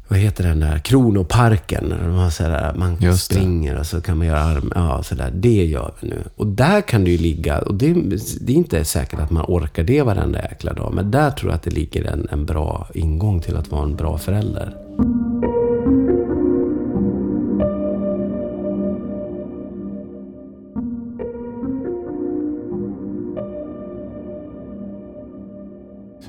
[0.08, 0.78] vad heter den där?
[0.78, 1.92] Kronoparken.
[1.92, 4.72] Har så där, man springer och så kan man göra arm...
[4.74, 5.30] Ja, så där.
[5.30, 6.22] Det gör vi nu.
[6.36, 7.58] Och där kan det ju ligga...
[7.58, 7.92] Och det,
[8.40, 10.94] det är inte säkert att man orkar det varenda jäkla dag.
[10.94, 13.96] Men där tror jag att det ligger en, en bra ingång till att vara en
[13.96, 14.76] bra förälder.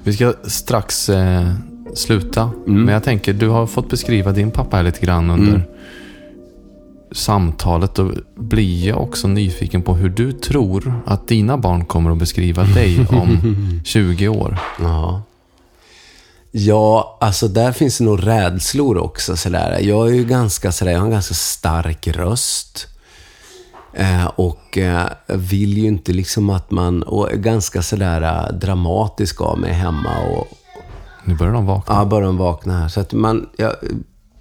[0.04, 1.54] Vi ska strax eh,
[1.98, 2.52] sluta.
[2.66, 5.62] Men jag tänker, du har fått beskriva din pappa här lite grann under Mm.
[7.12, 7.96] samtalet.
[7.96, 12.64] Då blir jag också nyfiken på hur du tror att dina barn kommer att beskriva
[12.64, 13.40] dig om
[13.86, 14.58] 20 år.
[14.80, 15.22] Ja.
[16.52, 19.38] Ja, alltså där finns det nog rädslor också.
[19.38, 19.80] Sådär.
[19.82, 22.88] Jag är ju ganska sådär, jag har en ganska stark röst.
[23.94, 29.42] Eh, och eh, vill ju inte liksom att man, och är ganska sådär eh, dramatisk
[29.42, 30.18] av mig hemma.
[30.20, 30.48] Och,
[31.28, 31.96] nu börjar de vakna.
[31.96, 32.80] Ja, börjar de vakna.
[32.80, 32.88] här.
[32.88, 33.76] Så att man, ja,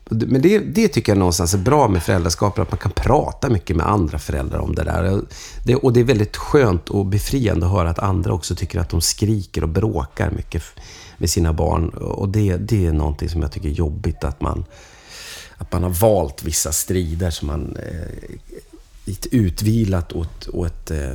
[0.09, 3.77] men det, det tycker jag någonstans är bra med föräldraskapet, att man kan prata mycket
[3.77, 5.21] med andra föräldrar om det där.
[5.65, 8.89] Det, och det är väldigt skönt och befriande att höra att andra också tycker att
[8.89, 10.63] de skriker och bråkar mycket
[11.19, 11.89] med sina barn.
[11.89, 14.65] Och det, det är någonting som jag tycker är jobbigt, att man,
[15.57, 18.39] att man har valt vissa strider som man eh,
[19.05, 21.11] lite utvilat åt, åt eh,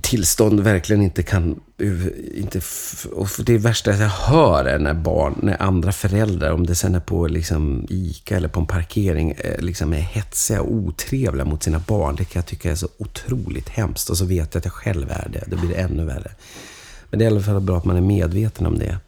[0.00, 1.60] tillstånd verkligen inte kan...
[2.34, 2.60] Inte,
[3.12, 7.00] och det värsta jag hör är när barn, när andra föräldrar, om det sen är
[7.00, 11.78] på liksom ICA eller på en parkering, eh, liksom är hetsiga och otrevliga mot sina
[11.78, 12.16] barn.
[12.16, 14.10] Det kan jag tycka är så otroligt hemskt.
[14.10, 15.44] Och så vet jag att jag själv är det.
[15.46, 16.30] Då blir det ännu värre.
[17.10, 18.98] Men det är i alla fall bra att man är medveten om det.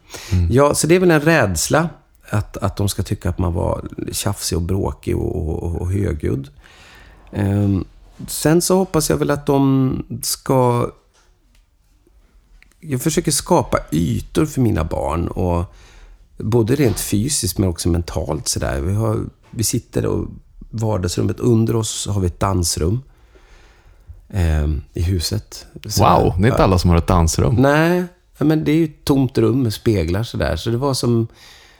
[0.49, 1.89] Ja, så det är väl en rädsla.
[2.29, 6.47] Att, att de ska tycka att man var tjafsig och bråkig och, och, och högljudd.
[7.33, 7.85] Ehm,
[8.27, 10.89] sen så hoppas jag väl att de ska...
[12.79, 15.27] Jag försöker skapa ytor för mina barn.
[15.27, 15.73] Och
[16.37, 18.47] både rent fysiskt men också mentalt.
[18.47, 18.81] Sådär.
[18.81, 20.27] Vi, har, vi sitter och
[20.69, 23.01] vardagsrummet under oss har vi ett dansrum.
[24.29, 25.65] ehm, I huset.
[25.85, 26.23] Sådär.
[26.23, 27.55] Wow, det är inte alla som har ett dansrum.
[27.55, 28.03] Nej,
[28.37, 30.55] men det är ju ett tomt rum med speglar sådär.
[30.55, 31.27] Så det var som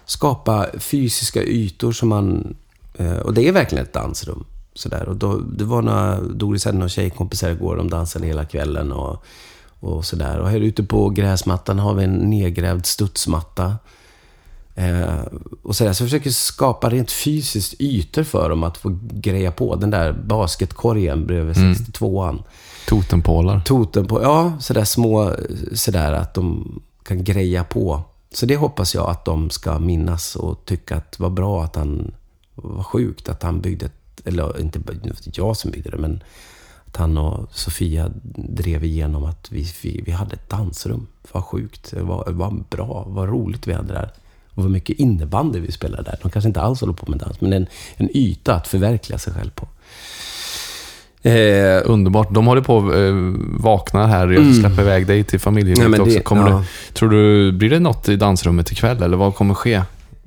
[0.05, 2.55] skapa fysiska ytor som man...
[2.97, 4.45] eh, Och det är verkligen ett dansrum.
[4.80, 5.09] Sådär.
[5.09, 8.91] Och då, det var några, Doris hade några tjejkompisar igår, de dansade hela kvällen.
[8.91, 9.23] Och,
[9.80, 10.39] och sådär.
[10.39, 13.75] Och här ute på gräsmattan har vi en nedgrävd studsmatta.
[14.75, 15.23] Eh,
[15.63, 15.93] och sådär.
[15.93, 19.75] Så jag försöker skapa rent fysiskt ytor för dem att få greja på.
[19.75, 22.43] Den där basketkorgen bredvid 62an.
[22.88, 23.61] Totempålar.
[23.65, 25.36] Toten på, ja, sådär små,
[25.73, 28.01] sådär att de kan greja på.
[28.32, 32.11] Så det hoppas jag att de ska minnas och tycka att var bra att han
[32.55, 34.80] var sjukt att han byggde ett, eller inte
[35.34, 36.24] jag som byggde det, men
[36.88, 41.07] att han och Sofia drev igenom att vi, vi, vi hade ett dansrum.
[41.32, 41.91] Vad sjukt.
[41.91, 43.05] Det var bra.
[43.07, 44.11] Vad roligt vi hade där.
[44.53, 46.20] Och vad mycket innebandy vi spelade där.
[46.22, 47.67] De kanske inte alls håller på med dans, men en,
[47.97, 49.67] en yta att förverkliga sig själv på.
[51.22, 52.34] Eh, Underbart.
[52.34, 53.13] De håller på att eh,
[53.59, 54.28] vakna här.
[54.28, 54.53] Jag Mm.
[54.53, 56.15] släpper iväg dig till familjelivet Ja, också.
[56.17, 56.57] det- Kommer ja.
[56.88, 59.82] du, tror du, blir det något i dansrummet ikväll eller vad kommer ske?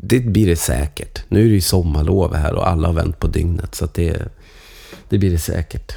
[0.05, 1.23] Det blir det säkert.
[1.29, 3.75] Nu är det ju sommarlov här och alla har vänt på dygnet.
[3.75, 4.23] Så det,
[5.09, 5.97] det blir det säkert.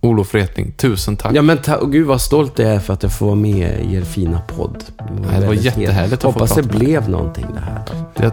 [0.00, 1.32] Olof Wretling, tusen tack.
[1.34, 3.84] Ja men ta- och gud vad stolt jag är för att jag får vara med
[3.84, 4.84] i er fina podd.
[4.98, 7.82] det var väldigt jättehärligt att få Hoppas det prata blev någonting det här.
[8.16, 8.32] Det,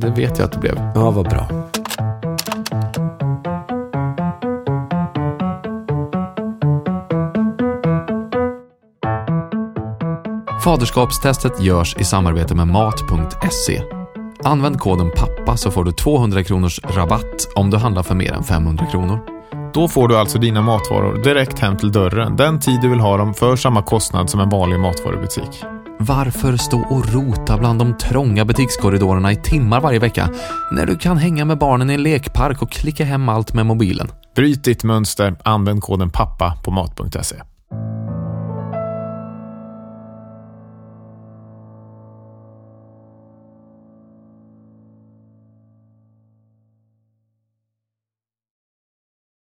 [0.00, 0.90] det vet jag att det blev.
[0.94, 1.70] Ja, vad bra.
[10.64, 13.82] Faderskapstestet görs i samarbete med Mat.se.
[14.44, 18.44] Använd koden PAPPA så får du 200 kronors rabatt om du handlar för mer än
[18.44, 19.20] 500 kronor.
[19.74, 23.16] Då får du alltså dina matvaror direkt hem till dörren den tid du vill ha
[23.16, 25.64] dem för samma kostnad som en vanlig matvarubutik.
[25.98, 30.28] Varför stå och rota bland de trånga butikskorridorerna i timmar varje vecka
[30.72, 34.08] när du kan hänga med barnen i en lekpark och klicka hem allt med mobilen?
[34.36, 37.36] Bryt ditt mönster, använd koden PAPPA på mat.se.